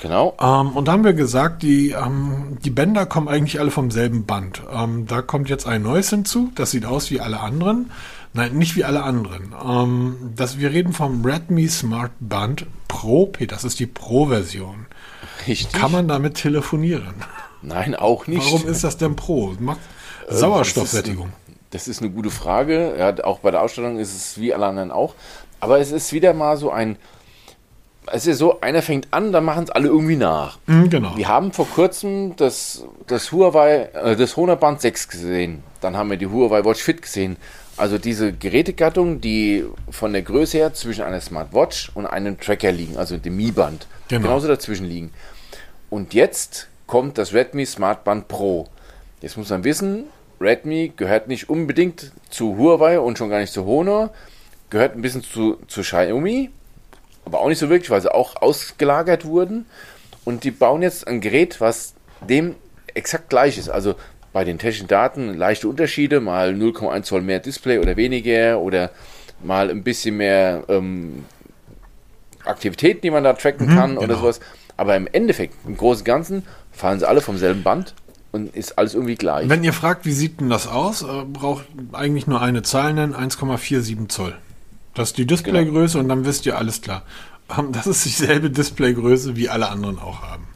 [0.00, 0.36] Genau.
[0.40, 4.24] Ähm, und da haben wir gesagt, die, ähm, die Bänder kommen eigentlich alle vom selben
[4.24, 4.62] Band.
[5.08, 6.52] da kommt jetzt ein neues hinzu.
[6.54, 7.90] Das sieht aus wie alle anderen.
[8.32, 9.54] Nein, nicht wie alle anderen.
[9.64, 13.32] Ähm, das, wir reden vom Redmi Smart Band Pro.
[13.48, 14.86] Das ist die Pro-Version.
[15.46, 15.72] Richtig.
[15.72, 17.14] Kann man damit telefonieren?
[17.62, 18.46] Nein, auch nicht.
[18.46, 19.54] Warum ist das denn Pro?
[19.58, 19.80] Macht
[20.28, 21.32] äh, Sauerstoffsättigung.
[21.70, 22.94] Das, das ist eine gute Frage.
[22.98, 25.14] Ja, auch bei der Ausstellung ist es wie alle anderen auch.
[25.58, 26.96] Aber es ist wieder mal so ein.
[28.12, 30.58] Es ist so, einer fängt an, dann machen es alle irgendwie nach.
[30.66, 31.16] Mhm, genau.
[31.16, 35.62] Wir haben vor kurzem das, das Huawei, äh, das Honor Band 6 gesehen.
[35.80, 37.36] Dann haben wir die Huawei Watch Fit gesehen.
[37.80, 42.98] Also diese Gerätegattung, die von der Größe her zwischen einer Smartwatch und einem Tracker liegen,
[42.98, 44.20] also dem Mi-Band, genau.
[44.22, 45.14] genauso dazwischen liegen.
[45.88, 48.68] Und jetzt kommt das Redmi Smartband Pro.
[49.22, 50.04] Jetzt muss man wissen,
[50.42, 54.10] Redmi gehört nicht unbedingt zu Huawei und schon gar nicht zu Honor,
[54.68, 56.50] gehört ein bisschen zu, zu Xiaomi,
[57.24, 59.64] aber auch nicht so wirklich, weil sie auch ausgelagert wurden.
[60.26, 61.94] Und die bauen jetzt ein Gerät, was
[62.28, 62.56] dem
[62.92, 63.70] exakt gleich ist.
[63.70, 63.94] Also
[64.32, 68.90] bei den technischen Daten leichte Unterschiede, mal 0,1 Zoll mehr Display oder weniger oder
[69.42, 71.24] mal ein bisschen mehr ähm,
[72.44, 74.20] Aktivitäten, die man da tracken mhm, kann oder genau.
[74.20, 74.40] sowas.
[74.76, 77.94] Aber im Endeffekt, im Großen und Ganzen, fallen sie alle vom selben Band
[78.32, 79.48] und ist alles irgendwie gleich.
[79.48, 83.14] Wenn ihr fragt, wie sieht denn das aus, äh, braucht eigentlich nur eine Zahl nennen,
[83.14, 84.36] 1,47 Zoll.
[84.94, 86.02] Das ist die Displaygröße genau.
[86.02, 87.02] und dann wisst ihr alles klar.
[87.72, 90.46] Das ist dieselbe Displaygröße, wie alle anderen auch haben.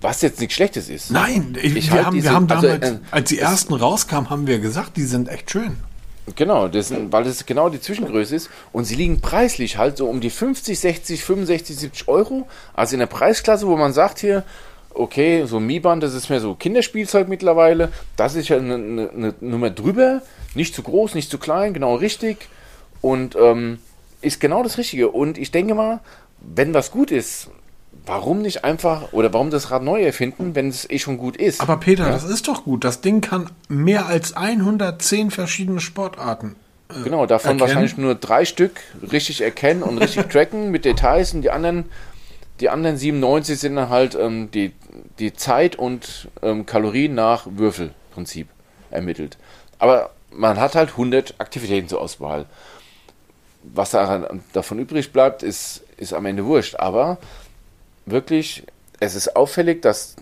[0.00, 1.10] Was jetzt nichts Schlechtes ist.
[1.10, 3.74] Nein, ich, ich wir, halt haben, diese, wir haben damals, also, äh, als die ersten
[3.74, 5.76] rauskamen, haben wir gesagt, die sind echt schön.
[6.36, 8.50] Genau, das, weil das genau die Zwischengröße ist.
[8.72, 12.46] Und sie liegen preislich halt so um die 50, 60, 65, 70 Euro.
[12.74, 14.44] Also in der Preisklasse, wo man sagt hier,
[14.94, 17.90] okay, so ein Mi-Band, das ist mehr so Kinderspielzeug mittlerweile.
[18.16, 20.22] Das ist ja eine, eine, eine, Nummer drüber.
[20.54, 22.48] Nicht zu groß, nicht zu klein, genau richtig.
[23.00, 23.78] Und ähm,
[24.20, 25.10] ist genau das Richtige.
[25.10, 26.00] Und ich denke mal,
[26.40, 27.48] wenn was gut ist,
[28.08, 31.60] warum nicht einfach oder warum das Rad neu erfinden, wenn es eh schon gut ist?
[31.60, 32.10] Aber Peter, ja?
[32.10, 32.84] das ist doch gut.
[32.84, 36.56] Das Ding kann mehr als 110 verschiedene Sportarten.
[36.88, 37.60] Äh, genau, davon erkennen.
[37.60, 38.80] wahrscheinlich nur drei Stück
[39.12, 41.84] richtig erkennen und richtig tracken mit Details und die anderen,
[42.60, 44.72] die anderen 97 sind dann halt ähm, die,
[45.18, 48.48] die Zeit und ähm, Kalorien nach Würfelprinzip
[48.90, 49.36] ermittelt.
[49.78, 52.46] Aber man hat halt 100 Aktivitäten zur Auswahl.
[53.62, 56.76] Was davon übrig bleibt, ist, ist am Ende wurscht.
[56.76, 57.18] Aber
[58.10, 58.64] wirklich,
[59.00, 60.16] es ist auffällig, dass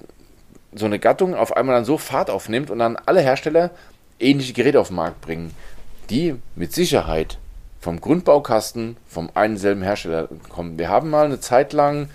[0.75, 3.71] so eine Gattung auf einmal dann so Fahrt aufnimmt und dann alle Hersteller
[4.19, 5.55] ähnliche Geräte auf den Markt bringen,
[6.11, 7.39] die mit Sicherheit
[7.81, 10.79] vom Grundbaukasten vom einen selben Hersteller kommen.
[10.79, 12.09] Wir haben mal eine Zeit lang,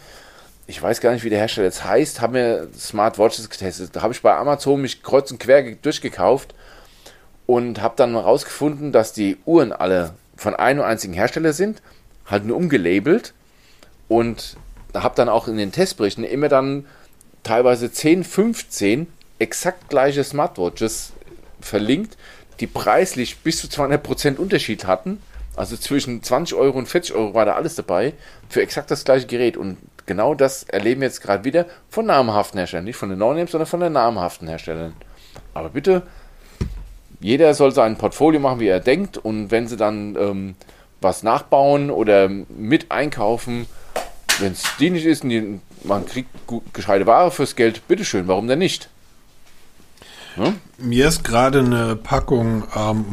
[0.67, 3.95] ich weiß gar nicht, wie der Hersteller jetzt heißt, haben wir Smartwatches getestet.
[3.95, 6.53] Da habe ich bei Amazon mich kreuz und quer durchgekauft
[7.45, 11.81] und habe dann herausgefunden, dass die Uhren alle von einem einzigen Hersteller sind,
[12.25, 13.33] halt nur umgelabelt
[14.07, 14.57] und
[14.93, 16.85] habe dann auch in den Testberichten immer dann
[17.43, 19.07] teilweise 10, 15
[19.39, 21.13] exakt gleiche Smartwatches
[21.59, 22.17] verlinkt,
[22.59, 25.21] die preislich bis zu 200% Unterschied hatten.
[25.55, 28.13] Also zwischen 20 Euro und 40 Euro war da alles dabei
[28.49, 29.57] für exakt das gleiche Gerät.
[29.57, 32.85] Und genau das erleben wir jetzt gerade wieder von namhaften Herstellern.
[32.85, 34.93] Nicht von den No-Names, sondern von den namhaften Herstellern.
[35.53, 36.03] Aber bitte,
[37.19, 39.17] jeder soll sein Portfolio machen, wie er denkt.
[39.17, 40.55] Und wenn sie dann ähm,
[41.01, 43.65] was nachbauen oder mit einkaufen,
[44.39, 48.47] wenn es dienlich ist und die, man kriegt gut, gescheite Ware fürs Geld, bitteschön, warum
[48.47, 48.89] denn nicht?
[50.35, 50.55] Hm?
[50.77, 53.05] Mir ist gerade eine Packung ähm,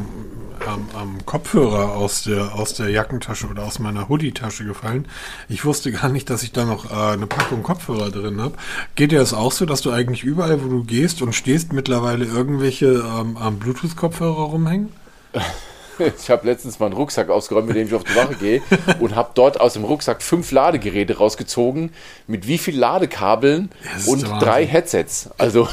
[0.67, 5.07] ähm, ähm, Kopfhörer aus der, aus der Jackentasche oder aus meiner Hoodie-Tasche gefallen.
[5.47, 8.55] Ich wusste gar nicht, dass ich da noch äh, eine Packung Kopfhörer drin habe.
[8.95, 12.25] Geht dir das auch so, dass du eigentlich überall, wo du gehst und stehst, mittlerweile
[12.25, 14.89] irgendwelche ähm Bluetooth-Kopfhörer rumhängen?
[15.99, 18.61] Ich habe letztens mal einen Rucksack ausgeräumt, mit dem ich auf die Wache gehe
[18.99, 21.91] und habe dort aus dem Rucksack fünf Ladegeräte rausgezogen
[22.27, 23.69] mit wie viel Ladekabeln
[24.07, 25.29] und drei Headsets.
[25.37, 25.67] Also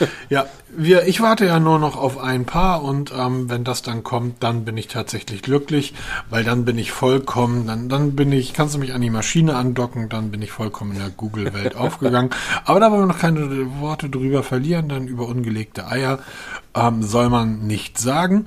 [0.28, 4.02] ja, wir, ich warte ja nur noch auf ein paar und ähm, wenn das dann
[4.02, 5.94] kommt, dann bin ich tatsächlich glücklich,
[6.30, 9.56] weil dann bin ich vollkommen, dann, dann bin ich, kannst du mich an die Maschine
[9.56, 12.30] andocken, dann bin ich vollkommen in der Google-Welt aufgegangen.
[12.64, 16.18] Aber da wollen wir noch keine Worte drüber verlieren, dann über ungelegte Eier
[16.74, 18.46] ähm, soll man nicht sagen.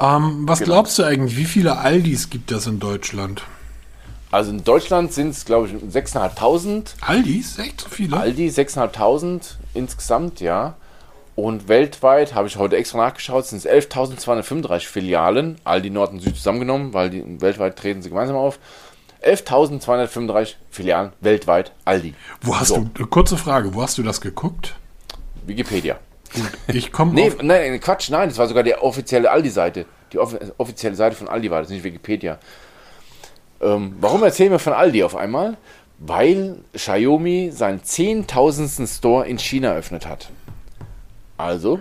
[0.00, 0.72] Ähm, was genau.
[0.72, 3.42] glaubst du eigentlich, wie viele Aldis gibt es in Deutschland?
[4.30, 6.94] Also in Deutschland sind es, glaube ich, 6.500.
[7.00, 7.58] Aldis?
[7.58, 8.16] Echt so viele?
[8.16, 10.76] Aldi, 6.500 insgesamt, ja.
[11.40, 16.36] Und weltweit, habe ich heute extra nachgeschaut, sind es 11.235 Filialen, Aldi Nord und Süd
[16.36, 18.58] zusammengenommen, weil die weltweit treten sie gemeinsam auf.
[19.24, 22.12] 11.235 Filialen weltweit, Aldi.
[22.42, 22.86] Wo hast so.
[22.92, 24.74] du, kurze Frage, wo hast du das geguckt?
[25.46, 25.98] Wikipedia.
[26.34, 29.86] Gut, ich komme nee, nein, Quatsch, nein, das war sogar die offizielle Aldi-Seite.
[30.12, 32.38] Die off offizielle Seite von Aldi war das, nicht Wikipedia.
[33.62, 35.56] Ähm, warum erzählen wir von Aldi auf einmal?
[36.00, 38.86] Weil Xiaomi seinen 10.000.
[38.86, 40.30] Store in China eröffnet hat.
[41.40, 41.80] Also,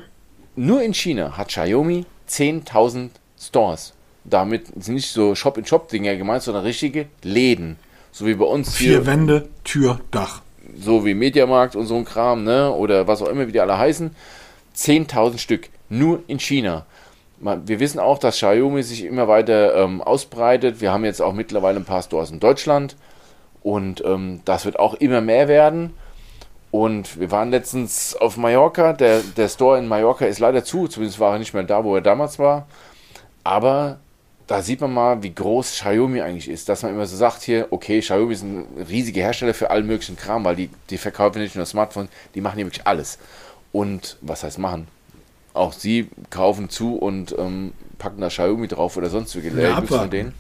[0.55, 3.93] nur in China hat Xiaomi 10.000 Stores.
[4.23, 7.77] Damit sind nicht so Shop-in-Shop-Dinger gemeint, sondern richtige Läden.
[8.11, 8.97] So wie bei uns Vier hier.
[8.99, 10.41] Vier Wände, Tür, Dach.
[10.79, 12.71] So wie Mediamarkt und so ein Kram, ne?
[12.71, 14.15] Oder was auch immer, wie die alle heißen.
[14.77, 15.69] 10.000 Stück.
[15.89, 16.85] Nur in China.
[17.39, 20.79] Wir wissen auch, dass Xiaomi sich immer weiter ähm, ausbreitet.
[20.79, 22.95] Wir haben jetzt auch mittlerweile ein paar Stores in Deutschland.
[23.61, 25.93] Und ähm, das wird auch immer mehr werden.
[26.71, 28.93] Und wir waren letztens auf Mallorca.
[28.93, 30.87] Der, der Store in Mallorca ist leider zu.
[30.87, 32.67] Zumindest war er nicht mehr da, wo er damals war.
[33.43, 33.99] Aber
[34.45, 36.69] da sieht man mal, wie groß Xiaomi eigentlich ist.
[36.69, 40.15] Dass man immer so sagt hier, okay, Xiaomi ist ein riesiger Hersteller für allen möglichen
[40.15, 43.17] Kram, weil die, die verkaufen nicht nur Smartphones, die machen hier wirklich alles.
[43.71, 44.87] Und was heißt machen?
[45.53, 50.33] Auch sie kaufen zu und ähm, packen da Xiaomi drauf oder sonstige ja, von denen.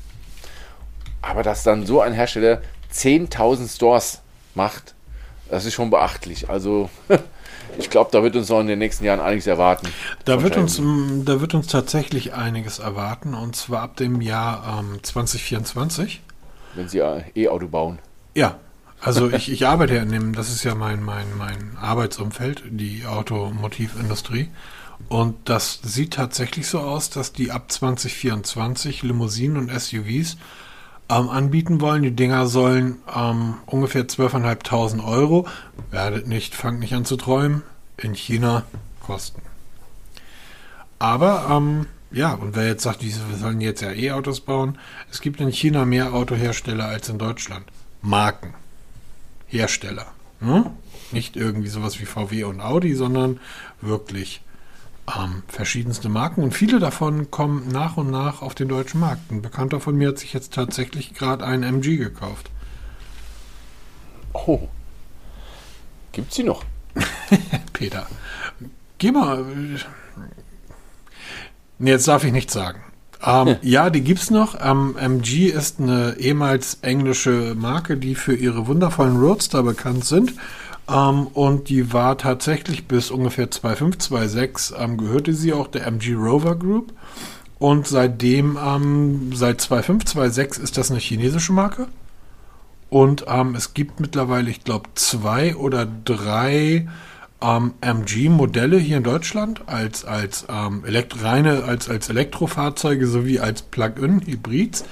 [1.21, 2.61] Aber dass dann so ein Hersteller
[2.93, 4.21] 10.000 Stores
[4.55, 4.95] macht,
[5.49, 6.49] das ist schon beachtlich.
[6.49, 6.89] Also
[7.77, 9.87] ich glaube, da wird uns noch in den nächsten Jahren einiges erwarten.
[10.25, 14.79] Da wird uns, mm, da wird uns tatsächlich einiges erwarten und zwar ab dem Jahr
[14.79, 16.21] ähm, 2024.
[16.75, 17.99] Wenn Sie E-Auto bauen.
[18.35, 18.59] Ja,
[19.01, 23.05] also ich, ich arbeite ja in dem, das ist ja mein, mein, mein Arbeitsumfeld, die
[23.05, 24.49] Automotivindustrie.
[25.07, 30.37] Und das sieht tatsächlich so aus, dass die ab 2024 Limousinen und SUVs
[31.09, 32.03] ähm, anbieten wollen.
[32.03, 35.47] Die Dinger sollen ähm, ungefähr 12.500 Euro,
[35.91, 37.63] werdet nicht, fangt nicht an zu träumen,
[37.97, 38.63] in China
[39.01, 39.41] kosten.
[40.99, 44.77] Aber, ähm, ja, und wer jetzt sagt, wir sollen jetzt ja E-Autos bauen,
[45.11, 47.65] es gibt in China mehr Autohersteller als in Deutschland.
[48.01, 48.53] Marken.
[49.47, 50.07] Hersteller.
[50.41, 50.67] Hm?
[51.11, 53.39] Nicht irgendwie sowas wie VW und Audi, sondern
[53.81, 54.41] wirklich
[55.17, 59.31] ähm, verschiedenste Marken und viele davon kommen nach und nach auf den deutschen Markt.
[59.31, 62.49] Ein Bekannter von mir hat sich jetzt tatsächlich gerade einen MG gekauft.
[64.33, 64.67] Oh.
[66.11, 66.63] Gibt sie noch?
[67.73, 68.07] Peter,
[68.97, 69.45] geh mal.
[71.77, 72.81] Nee, jetzt darf ich nichts sagen.
[73.23, 73.57] Ähm, ja.
[73.61, 73.89] ja.
[73.89, 74.57] die gibt's noch.
[74.61, 80.33] Ähm, MG ist eine ehemals englische Marke, die für ihre wundervollen Roadster bekannt sind.
[80.89, 86.13] Ähm, und die war tatsächlich bis ungefähr 2005, 2006 ähm, gehörte sie auch der MG
[86.13, 86.93] Rover Group.
[87.59, 91.87] Und seitdem, ähm, seit 2005, 2006 ist das eine chinesische Marke.
[92.89, 96.87] Und ähm, es gibt mittlerweile, ich glaube, zwei oder drei
[97.41, 100.83] ähm, MG-Modelle hier in Deutschland als, als ähm,
[101.21, 104.85] reine als, als Elektrofahrzeuge sowie als Plug-in-Hybrids.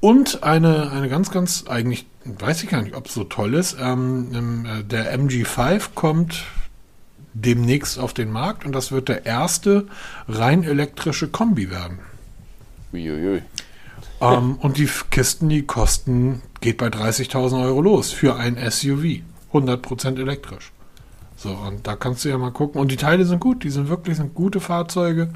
[0.00, 2.06] Und eine, eine ganz, ganz, eigentlich
[2.38, 3.76] weiß ich gar nicht, ob es so toll ist.
[3.80, 6.44] Ähm, äh, der MG5 kommt
[7.34, 9.86] demnächst auf den Markt und das wird der erste
[10.28, 11.98] rein elektrische Kombi werden.
[12.92, 13.42] Uiuiui.
[14.20, 19.20] Ähm, und die Kisten, die kosten, geht bei 30.000 Euro los für ein SUV.
[19.52, 20.72] 100% elektrisch.
[21.36, 22.80] So, und da kannst du ja mal gucken.
[22.80, 25.30] Und die Teile sind gut, die sind wirklich sind gute Fahrzeuge.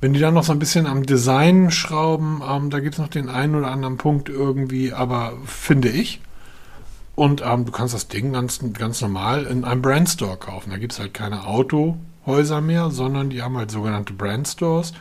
[0.00, 3.08] Wenn die dann noch so ein bisschen am Design schrauben, ähm, da gibt es noch
[3.08, 6.20] den einen oder anderen Punkt irgendwie, aber finde ich.
[7.14, 10.70] Und ähm, du kannst das Ding ganz, ganz normal in einem Brandstore kaufen.
[10.70, 14.92] Da gibt es halt keine Autohäuser mehr, sondern die haben halt sogenannte Brandstores.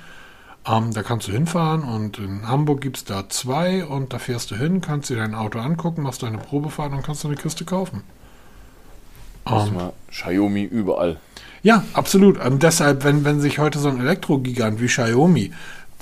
[0.65, 4.49] Ähm, da kannst du hinfahren und in Hamburg gibt es da zwei und da fährst
[4.49, 7.65] du hin, kannst dir dein Auto angucken, machst deine Probefahrt und kannst du eine Kiste
[7.65, 8.01] kaufen.
[9.45, 11.17] Ähm, Xiaomi überall.
[11.65, 12.37] Ja, absolut.
[12.45, 15.51] Und deshalb, wenn, wenn sich heute so ein Elektrogigant wie Xiaomi,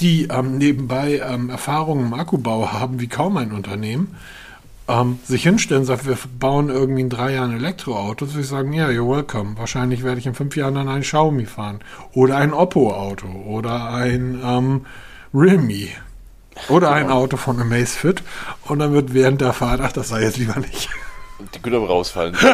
[0.01, 4.13] die ähm, nebenbei ähm, Erfahrungen im Akkubau haben wie kaum ein Unternehmen,
[4.89, 8.73] ähm, sich hinstellen und sagen, wir bauen irgendwie in drei Jahren Elektroautos, würde ich sagen,
[8.73, 9.57] ja, yeah, you're welcome.
[9.57, 11.79] Wahrscheinlich werde ich in fünf Jahren dann ein Xiaomi fahren.
[12.11, 13.29] Oder ein Oppo-Auto.
[13.47, 14.85] Oder ein ähm,
[15.33, 15.87] Realme.
[16.67, 17.19] Oder ein genau.
[17.19, 18.21] Auto von Amazfit.
[18.65, 20.89] Und dann wird während der Fahrt, ach, das sei jetzt lieber nicht.
[21.55, 22.35] Die Güter rausfallen.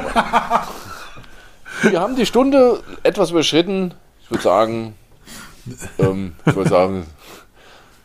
[1.84, 3.94] wir haben die Stunde etwas überschritten.
[4.24, 4.94] Ich würde sagen,
[5.98, 7.06] ähm, ich würde sagen,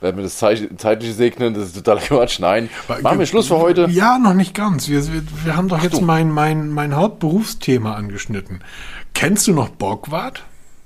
[0.00, 2.38] werden wir das zeitliche segnen, das ist totaler Quatsch.
[2.38, 2.68] Nein.
[3.02, 3.86] Machen wir Schluss für heute?
[3.90, 4.88] Ja, noch nicht ganz.
[4.88, 8.62] Wir, wir, wir haben doch jetzt mein, mein, mein Hauptberufsthema angeschnitten.
[9.14, 10.42] Kennst du noch Bockwart?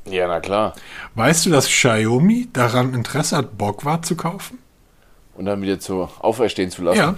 [0.06, 0.74] Ja, na klar.
[1.16, 4.58] Weißt du, dass Xiaomi daran Interesse hat, Bockwart zu kaufen?
[5.34, 6.98] Und dann wieder zu auferstehen zu lassen?
[6.98, 7.14] Ja.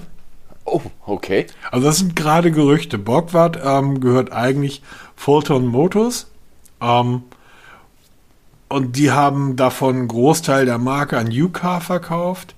[0.71, 1.47] Oh, okay.
[1.71, 2.99] Also das sind gerade Gerüchte.
[2.99, 4.83] Bockwart ähm, gehört eigentlich
[5.17, 6.31] Fulton Motors.
[6.81, 7.23] Ähm,
[8.69, 12.55] und die haben davon einen Großteil der Marke an Yuka verkauft.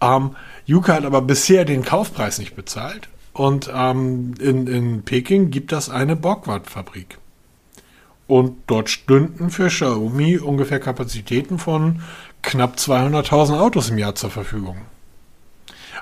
[0.00, 3.08] Ähm, Yuka hat aber bisher den Kaufpreis nicht bezahlt.
[3.32, 7.18] Und ähm, in, in Peking gibt es eine Bockwart-Fabrik.
[8.28, 12.00] Und dort stünden für Xiaomi ungefähr Kapazitäten von
[12.42, 14.78] knapp 200.000 Autos im Jahr zur Verfügung.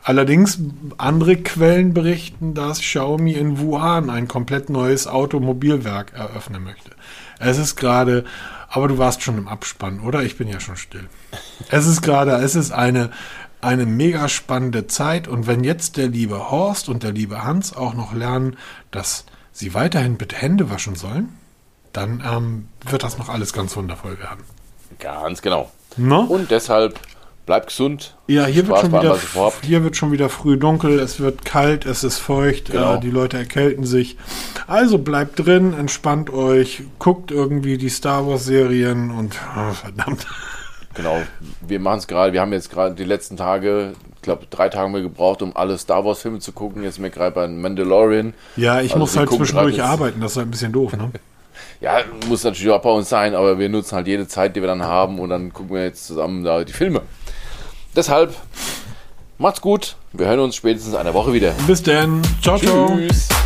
[0.05, 0.59] Allerdings
[0.99, 6.91] andere Quellen berichten, dass Xiaomi in Wuhan ein komplett neues Automobilwerk eröffnen möchte.
[7.41, 8.25] Es ist gerade
[8.75, 10.25] aber du warst schon im Abspann, oder?
[10.25, 11.09] Ich bin ja schon still.
[11.71, 13.13] Es ist gerade, es ist eine,
[13.61, 15.29] eine mega spannende Zeit.
[15.29, 18.57] Und wenn jetzt der liebe Horst und der liebe Hans auch noch lernen,
[18.91, 21.39] dass sie weiterhin bitte Hände waschen sollen,
[21.93, 24.43] dann ähm, wird das noch alles ganz wundervoll werden.
[24.99, 25.71] Ganz genau.
[25.97, 26.23] No?
[26.23, 26.99] Und deshalb
[27.47, 28.17] Bleibt gesund.
[28.27, 29.19] Ja, hier wird, schon wieder,
[29.63, 32.95] hier wird schon wieder früh dunkel, es wird kalt, es ist feucht, genau.
[32.95, 34.17] äh, die Leute erkälten sich.
[34.67, 40.27] Also bleibt drin, entspannt euch, guckt irgendwie die Star Wars Serien und oh, verdammt.
[40.95, 41.21] Genau,
[41.61, 44.89] wir machen es gerade, wir haben jetzt gerade die letzten Tage, ich glaube drei Tage
[44.89, 46.83] mehr gebraucht, um alle Star Wars Filme zu gucken.
[46.83, 48.33] Jetzt sind wir gerade bei Mandalorian.
[48.57, 51.11] Ja, ich also muss halt zwischendurch arbeiten, das ist halt ein bisschen doof, ne?
[51.83, 54.69] ja, muss natürlich auch bei uns sein, aber wir nutzen halt jede Zeit, die wir
[54.69, 57.03] dann haben und dann gucken wir jetzt zusammen da die Filme.
[57.97, 58.35] Deshalb
[59.39, 59.97] macht's gut.
[60.13, 61.53] Wir hören uns spätestens eine Woche wieder.
[61.67, 62.23] Bis dann.
[62.43, 63.29] Ciao, Tschüss.
[63.29, 63.45] ciao.